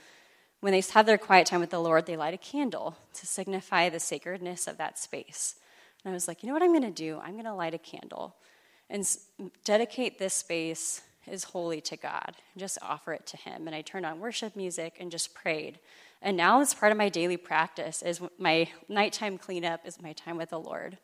when 0.60 0.74
they 0.74 0.84
have 0.94 1.06
their 1.06 1.18
quiet 1.18 1.48
time 1.48 1.62
with 1.62 1.72
the 1.72 1.80
Lord, 1.80 2.06
they 2.06 2.18
light 2.18 2.34
a 2.34 2.38
candle 2.38 2.96
to 3.14 3.26
signify 3.26 3.90
the 3.90 4.00
sacredness 4.00 4.68
of 4.68 4.78
that 4.78 5.00
space. 5.00 5.56
And 6.04 6.12
I 6.12 6.14
was 6.14 6.28
like, 6.28 6.44
you 6.44 6.48
know 6.48 6.54
what 6.54 6.64
I'm 6.64 6.72
going 6.72 6.84
to 6.84 6.92
do? 6.92 7.20
I'm 7.24 7.34
going 7.34 7.46
to 7.46 7.54
light 7.54 7.74
a 7.74 7.80
candle 7.80 8.36
and 8.90 9.08
dedicate 9.64 10.20
this 10.20 10.34
space 10.34 11.02
as 11.28 11.46
holy 11.46 11.82
to 11.82 11.98
God 11.98 12.36
just 12.58 12.78
offer 12.82 13.14
it 13.14 13.26
to 13.28 13.38
Him. 13.38 13.68
And 13.68 13.76
I 13.76 13.82
turned 13.82 14.06
on 14.06 14.20
worship 14.20 14.56
music 14.56 14.98
and 15.00 15.12
just 15.12 15.34
prayed. 15.34 15.80
And 16.22 16.38
now 16.38 16.62
it's 16.62 16.74
part 16.74 16.92
of 16.92 16.98
my 16.98 17.10
daily 17.10 17.38
practice 17.38 18.02
is 18.02 18.22
my 18.38 18.70
nighttime 18.88 19.38
cleanup 19.38 19.82
is 19.86 20.02
my 20.02 20.14
time 20.14 20.38
with 20.38 20.50
the 20.50 20.60
Lord. 20.60 20.98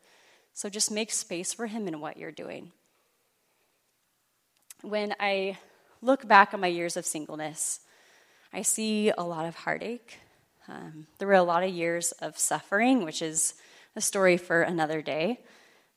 So 0.52 0.68
just 0.68 0.90
make 0.90 1.10
space 1.10 1.52
for 1.52 1.66
Him 1.66 1.88
in 1.88 2.00
what 2.00 2.16
you're 2.16 2.32
doing. 2.32 2.72
When 4.82 5.14
I 5.20 5.58
look 6.00 6.26
back 6.26 6.54
on 6.54 6.60
my 6.60 6.66
years 6.68 6.96
of 6.96 7.04
singleness, 7.04 7.80
I 8.52 8.62
see 8.62 9.10
a 9.10 9.22
lot 9.22 9.46
of 9.46 9.54
heartache. 9.54 10.18
Um, 10.68 11.06
there 11.18 11.28
were 11.28 11.34
a 11.34 11.42
lot 11.42 11.62
of 11.62 11.70
years 11.70 12.12
of 12.12 12.38
suffering, 12.38 13.04
which 13.04 13.22
is 13.22 13.54
a 13.96 14.00
story 14.00 14.36
for 14.36 14.62
another 14.62 15.02
day. 15.02 15.40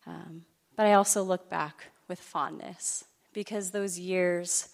Um, 0.05 0.43
but 0.75 0.85
I 0.85 0.93
also 0.93 1.23
look 1.23 1.49
back 1.49 1.85
with 2.07 2.19
fondness 2.19 3.05
because 3.33 3.71
those 3.71 3.99
years 3.99 4.69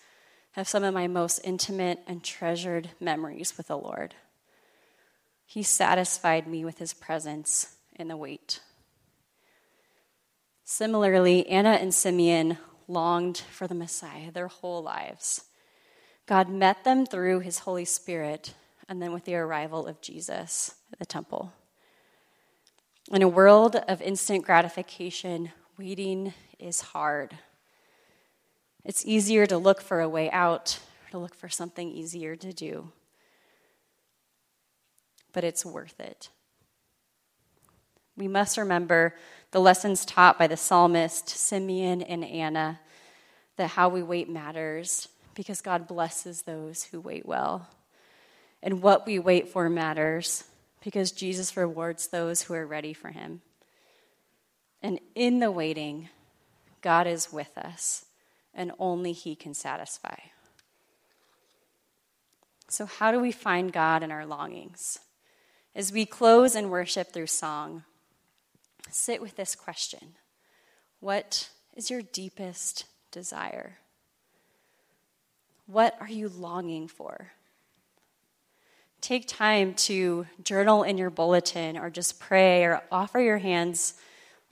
have 0.51 0.67
some 0.67 0.83
of 0.83 0.93
my 0.93 1.07
most 1.07 1.39
intimate 1.43 1.99
and 2.07 2.23
treasured 2.23 2.89
memories 2.99 3.55
with 3.57 3.67
the 3.67 3.77
Lord. 3.77 4.15
He 5.45 5.63
satisfied 5.63 6.47
me 6.47 6.65
with 6.65 6.79
his 6.79 6.93
presence 6.93 7.75
in 7.95 8.07
the 8.07 8.17
wait. 8.17 8.61
Similarly, 10.63 11.47
Anna 11.47 11.71
and 11.71 11.93
Simeon 11.93 12.57
longed 12.87 13.37
for 13.51 13.67
the 13.67 13.75
Messiah 13.75 14.31
their 14.31 14.47
whole 14.47 14.83
lives. 14.83 15.45
God 16.25 16.49
met 16.49 16.83
them 16.83 17.05
through 17.05 17.39
his 17.39 17.59
Holy 17.59 17.85
Spirit 17.85 18.53
and 18.87 19.01
then 19.01 19.11
with 19.11 19.25
the 19.25 19.35
arrival 19.35 19.87
of 19.87 20.01
Jesus 20.01 20.75
at 20.91 20.99
the 20.99 21.05
temple. 21.05 21.53
In 23.11 23.23
a 23.23 23.27
world 23.27 23.75
of 23.87 24.01
instant 24.01 24.45
gratification, 24.45 25.51
waiting 25.77 26.33
is 26.59 26.81
hard. 26.81 27.37
It's 28.85 29.05
easier 29.05 29.45
to 29.45 29.57
look 29.57 29.81
for 29.81 30.01
a 30.01 30.09
way 30.09 30.31
out, 30.31 30.79
to 31.11 31.17
look 31.17 31.35
for 31.35 31.49
something 31.49 31.89
easier 31.91 32.35
to 32.35 32.53
do. 32.53 32.91
But 35.33 35.43
it's 35.43 35.65
worth 35.65 35.99
it. 35.99 36.29
We 38.17 38.27
must 38.27 38.57
remember 38.57 39.15
the 39.51 39.61
lessons 39.61 40.05
taught 40.05 40.37
by 40.37 40.47
the 40.47 40.57
psalmist 40.57 41.29
Simeon 41.29 42.01
and 42.01 42.23
Anna 42.23 42.79
that 43.55 43.71
how 43.71 43.89
we 43.89 44.03
wait 44.03 44.29
matters 44.29 45.07
because 45.35 45.61
God 45.61 45.87
blesses 45.87 46.41
those 46.41 46.83
who 46.85 46.99
wait 46.99 47.25
well. 47.25 47.69
And 48.61 48.81
what 48.81 49.05
we 49.05 49.19
wait 49.19 49.47
for 49.47 49.69
matters 49.69 50.43
because 50.83 51.11
Jesus 51.11 51.55
rewards 51.55 52.07
those 52.07 52.43
who 52.43 52.53
are 52.53 52.67
ready 52.67 52.93
for 52.93 53.09
him. 53.09 53.41
And 54.81 54.99
in 55.15 55.39
the 55.39 55.51
waiting, 55.51 56.09
God 56.81 57.07
is 57.07 57.31
with 57.31 57.57
us, 57.57 58.05
and 58.53 58.71
only 58.79 59.13
he 59.13 59.35
can 59.35 59.53
satisfy. 59.53 60.15
So, 62.67 62.85
how 62.85 63.11
do 63.11 63.19
we 63.19 63.31
find 63.31 63.73
God 63.73 64.03
in 64.03 64.11
our 64.11 64.25
longings? 64.25 64.99
As 65.75 65.91
we 65.91 66.05
close 66.05 66.55
and 66.55 66.69
worship 66.69 67.11
through 67.11 67.27
song, 67.27 67.83
sit 68.89 69.21
with 69.21 69.35
this 69.35 69.55
question 69.55 70.15
What 70.99 71.49
is 71.75 71.89
your 71.89 72.01
deepest 72.01 72.85
desire? 73.11 73.77
What 75.65 75.95
are 75.99 76.09
you 76.09 76.29
longing 76.29 76.87
for? 76.87 77.31
Take 79.01 79.27
time 79.27 79.75
to 79.75 80.27
journal 80.43 80.83
in 80.83 80.97
your 80.97 81.09
bulletin 81.09 81.77
or 81.77 81.89
just 81.89 82.19
pray 82.19 82.65
or 82.65 82.81
offer 82.91 83.19
your 83.19 83.37
hands 83.37 83.93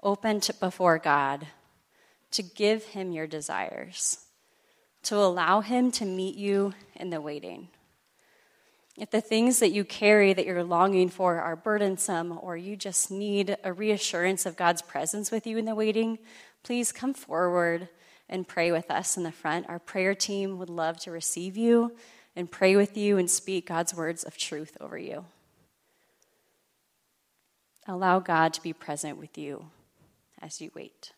open 0.02 0.40
to, 0.42 0.54
before 0.54 1.00
God 1.00 1.48
to 2.32 2.44
give 2.44 2.84
Him 2.84 3.12
your 3.12 3.28
desires, 3.28 4.26
to 5.04 5.16
allow 5.16 5.62
Him 5.62 5.92
to 5.92 6.06
meet 6.06 6.36
you 6.36 6.74
in 6.96 7.10
the 7.10 7.22
waiting. 7.22 7.70
If 8.98 9.12
the 9.12 9.22
things 9.22 9.60
that 9.60 9.70
you 9.70 9.84
carry 9.84 10.34
that 10.34 10.46
you're 10.46 10.64
longing 10.64 11.10
for 11.10 11.40
are 11.40 11.56
burdensome 11.56 12.40
or 12.42 12.58
you 12.58 12.76
just 12.76 13.12
need 13.12 13.56
a 13.64 13.72
reassurance 13.72 14.48
of 14.48 14.58
God's 14.58 14.82
presence 14.82 15.30
with 15.30 15.46
you 15.46 15.58
in 15.58 15.66
the 15.66 15.76
waiting, 15.76 16.18
please 16.64 16.92
come 16.92 17.14
forward 17.14 17.90
and 18.28 18.48
pray 18.48 18.72
with 18.72 18.90
us 18.90 19.16
in 19.16 19.24
the 19.24 19.32
front. 19.32 19.70
Our 19.70 19.78
prayer 19.80 20.16
team 20.16 20.58
would 20.58 20.70
love 20.70 21.00
to 21.02 21.12
receive 21.12 21.56
you 21.56 21.96
and 22.36 22.52
pray 22.52 22.76
with 22.76 22.98
you 22.98 23.18
and 23.18 23.30
speak 23.30 23.68
God's 23.68 23.94
words 23.94 24.24
of 24.24 24.36
truth 24.36 24.76
over 24.82 24.98
you. 24.98 25.26
Allow 27.88 28.20
God 28.20 28.54
to 28.54 28.62
be 28.62 28.74
present 28.74 29.18
with 29.18 29.38
you 29.38 29.68
as 30.42 30.60
you 30.60 30.72
wait. 30.76 31.14